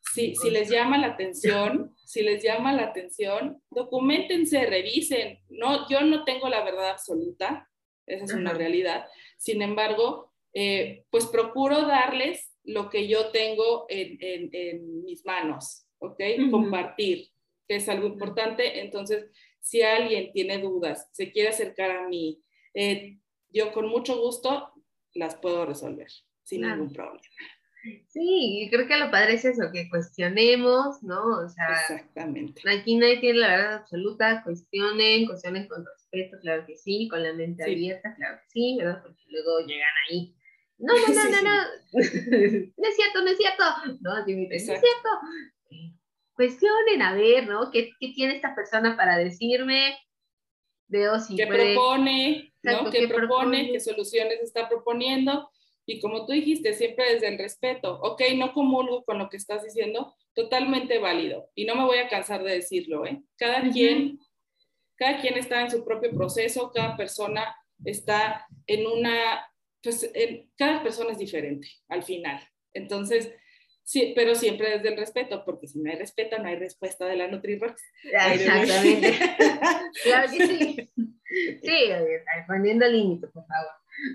Si, 0.00 0.34
si, 0.34 0.50
les 0.50 0.68
llama 0.68 0.98
la 0.98 1.08
atención, 1.08 1.94
si 2.04 2.22
les 2.22 2.42
llama 2.42 2.72
la 2.72 2.84
atención, 2.84 3.62
documentense, 3.70 4.66
revisen. 4.66 5.38
No, 5.48 5.88
yo 5.88 6.00
no 6.00 6.24
tengo 6.24 6.48
la 6.48 6.64
verdad 6.64 6.90
absoluta, 6.90 7.70
esa 8.06 8.24
es 8.24 8.34
una 8.34 8.52
realidad. 8.52 9.06
Sin 9.38 9.62
embargo, 9.62 10.32
eh, 10.52 11.04
pues 11.10 11.26
procuro 11.26 11.82
darles 11.82 12.52
lo 12.64 12.90
que 12.90 13.08
yo 13.08 13.30
tengo 13.30 13.86
en, 13.88 14.18
en, 14.52 15.04
mis 15.04 15.24
manos, 15.24 15.86
¿ok? 15.98 16.20
Compartir, 16.50 17.28
que 17.68 17.76
es 17.76 17.88
algo 17.88 18.06
importante. 18.06 18.80
Entonces, 18.80 19.26
si 19.60 19.82
alguien 19.82 20.32
tiene 20.32 20.58
dudas, 20.58 21.08
se 21.12 21.30
quiere 21.30 21.50
acercar 21.50 21.90
a 21.90 22.08
mí, 22.08 22.42
eh, 22.74 23.18
yo 23.48 23.72
con 23.72 23.88
mucho 23.88 24.20
gusto 24.20 24.72
las 25.14 25.36
puedo 25.36 25.66
resolver 25.66 26.08
sin 26.42 26.62
ningún 26.62 26.92
problema. 26.92 27.20
Sí, 28.08 28.68
creo 28.70 28.86
que 28.86 28.96
lo 28.98 29.10
padre 29.10 29.34
es 29.34 29.44
eso, 29.44 29.70
que 29.72 29.88
cuestionemos, 29.88 31.02
¿no? 31.02 31.38
O 31.38 31.48
sea, 31.48 31.72
Exactamente. 31.72 32.60
aquí 32.68 32.96
nadie 32.96 33.20
tiene 33.20 33.38
la 33.38 33.48
verdad 33.48 33.74
absoluta, 33.74 34.42
cuestionen, 34.44 35.26
cuestionen 35.26 35.66
con 35.66 35.84
respeto, 35.86 36.38
claro 36.40 36.66
que 36.66 36.76
sí, 36.76 37.08
con 37.08 37.22
la 37.22 37.32
mente 37.32 37.64
abierta, 37.64 38.14
claro 38.16 38.38
que 38.42 38.50
sí, 38.50 38.76
¿verdad? 38.78 39.02
Porque 39.02 39.22
luego 39.28 39.60
llegan 39.66 39.88
ahí. 40.08 40.34
No, 40.78 40.92
no, 41.08 41.14
no, 41.14 41.30
no, 41.30 41.42
no, 41.42 41.64
no 41.92 41.98
es 42.00 42.96
cierto, 42.96 43.22
no 43.22 43.28
es 43.28 43.36
cierto, 43.38 43.64
no, 44.00 44.14
no 44.14 44.48
es 44.50 44.64
cierto. 44.64 45.08
Cuestionen, 46.34 47.02
a 47.02 47.14
ver, 47.14 47.46
¿no? 47.46 47.70
¿Qué, 47.70 47.90
¿Qué, 48.00 48.12
tiene 48.14 48.36
esta 48.36 48.54
persona 48.54 48.96
para 48.96 49.18
decirme? 49.18 49.96
Veo 50.88 51.18
si 51.20 51.36
¿Qué 51.36 51.46
propone? 51.46 52.52
¿no? 52.62 52.90
¿Qué, 52.90 53.08
propone, 53.08 53.72
qué 53.72 53.80
soluciones 53.80 54.40
está 54.40 54.68
proponiendo? 54.68 55.50
Y 55.90 55.98
como 55.98 56.24
tú 56.24 56.32
dijiste, 56.32 56.72
siempre 56.74 57.14
desde 57.14 57.26
el 57.26 57.36
respeto, 57.36 57.98
ok, 58.00 58.22
no 58.36 58.52
comulgo 58.52 59.02
con 59.02 59.18
lo 59.18 59.28
que 59.28 59.36
estás 59.36 59.64
diciendo, 59.64 60.14
totalmente 60.34 61.00
válido. 61.00 61.50
Y 61.56 61.64
no 61.64 61.74
me 61.74 61.84
voy 61.84 61.98
a 61.98 62.08
cansar 62.08 62.44
de 62.44 62.52
decirlo, 62.52 63.04
¿eh? 63.04 63.20
Cada 63.36 63.68
quien, 63.72 64.20
cada 64.94 65.20
quien 65.20 65.36
está 65.36 65.62
en 65.62 65.70
su 65.72 65.84
propio 65.84 66.12
proceso, 66.12 66.70
cada 66.72 66.96
persona 66.96 67.56
está 67.84 68.46
en 68.68 68.86
una, 68.86 69.44
pues 69.82 70.08
cada 70.56 70.80
persona 70.84 71.10
es 71.10 71.18
diferente 71.18 71.66
al 71.88 72.04
final. 72.04 72.40
Entonces, 72.72 73.34
sí, 73.82 74.12
pero 74.14 74.36
siempre 74.36 74.70
desde 74.70 74.90
el 74.90 74.96
respeto, 74.96 75.44
porque 75.44 75.66
si 75.66 75.80
no 75.80 75.90
hay 75.90 75.98
respeto, 75.98 76.38
no 76.38 76.46
hay 76.46 76.54
respuesta 76.54 77.04
de 77.06 77.16
la 77.16 77.26
NutriRox. 77.26 77.82
Exactamente. 78.04 79.18
claro 80.04 80.30
que 80.30 80.46
sí. 80.46 80.90
Sí, 81.62 81.90
poniendo 82.46 82.86
límites, 82.86 83.28
por 83.32 83.44
favor. 83.44 83.72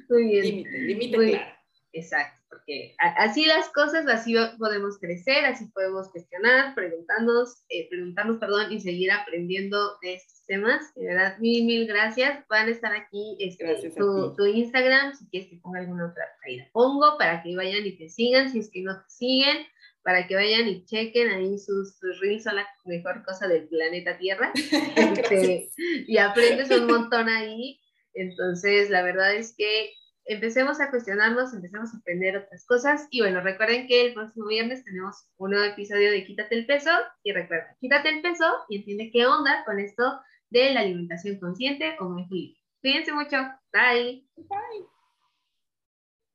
Muy 0.08 0.24
bien. 0.24 0.44
Límite, 0.46 0.78
límite, 0.80 1.18
claro. 1.18 1.55
Exacto, 1.96 2.44
porque 2.50 2.94
así 3.00 3.46
las 3.46 3.70
cosas, 3.70 4.06
así 4.10 4.36
podemos 4.60 5.00
crecer, 5.00 5.46
así 5.46 5.66
podemos 5.68 6.10
cuestionar, 6.10 6.76
preguntarnos, 6.76 7.64
eh, 7.70 7.88
preguntarnos, 7.90 8.38
perdón, 8.38 8.74
y 8.74 8.82
seguir 8.82 9.14
aprendiendo 9.14 9.98
de 10.02 10.16
estos 10.16 10.46
temas. 10.46 10.94
De 10.96 11.06
verdad, 11.06 11.38
mil, 11.40 11.64
mil 11.64 11.88
gracias. 11.88 12.46
Van 12.50 12.68
a 12.68 12.72
estar 12.72 12.94
aquí 12.94 13.38
este, 13.40 13.92
tu, 13.92 14.34
tu, 14.36 14.46
Instagram, 14.46 15.16
si 15.16 15.26
quieres 15.30 15.50
que 15.50 15.56
ponga 15.56 15.80
alguna 15.80 16.08
otra, 16.08 16.26
ahí 16.46 16.58
la 16.58 16.68
pongo 16.74 17.18
para 17.18 17.42
que 17.42 17.56
vayan 17.56 17.86
y 17.86 17.98
te 17.98 18.10
sigan, 18.10 18.52
si 18.52 18.60
es 18.60 18.70
que 18.70 18.82
no 18.82 18.94
te 18.98 19.10
siguen, 19.10 19.66
para 20.04 20.28
que 20.28 20.36
vayan 20.36 20.68
y 20.68 20.84
chequen 20.84 21.30
ahí 21.30 21.58
sus, 21.58 21.98
sus 21.98 22.20
reels, 22.20 22.44
son 22.44 22.58
la 22.58 22.68
mejor 22.84 23.24
cosa 23.24 23.48
del 23.48 23.70
planeta 23.70 24.18
Tierra. 24.18 24.52
Este, 24.98 25.70
y 26.08 26.18
aprendes 26.18 26.70
un 26.72 26.88
montón 26.88 27.30
ahí. 27.30 27.80
Entonces, 28.14 28.90
la 28.90 29.02
verdad 29.02 29.34
es 29.34 29.56
que 29.58 29.92
empecemos 30.26 30.82
a 30.82 30.90
cuestionarnos, 30.90 31.54
empecemos 31.54 31.94
a 31.94 31.98
aprender 31.98 32.38
otras 32.38 32.66
cosas. 32.66 33.08
Y 33.12 33.22
bueno, 33.22 33.42
recuerden 33.42 33.88
que 33.88 34.08
el 34.08 34.14
próximo 34.14 34.48
viernes 34.48 34.84
tenemos 34.84 35.28
un 35.38 35.52
nuevo 35.52 35.66
episodio 35.66 36.12
de 36.12 36.26
Quítate 36.26 36.56
el 36.56 36.66
peso. 36.66 36.92
Y 37.24 37.32
recuerda, 37.32 37.76
quítate 37.80 38.10
el 38.10 38.22
peso 38.22 38.46
y 38.70 38.78
entiende 38.78 39.12
qué 39.12 39.26
onda 39.26 39.64
con 39.66 39.80
esto 39.80 40.20
de 40.50 40.74
la 40.74 40.82
alimentación 40.82 41.40
consciente 41.40 41.96
o 42.00 42.10
muy 42.10 42.58
Cuídense 42.82 43.14
mucho. 43.14 43.38
Bye. 43.74 44.28
Bye. 44.36 44.95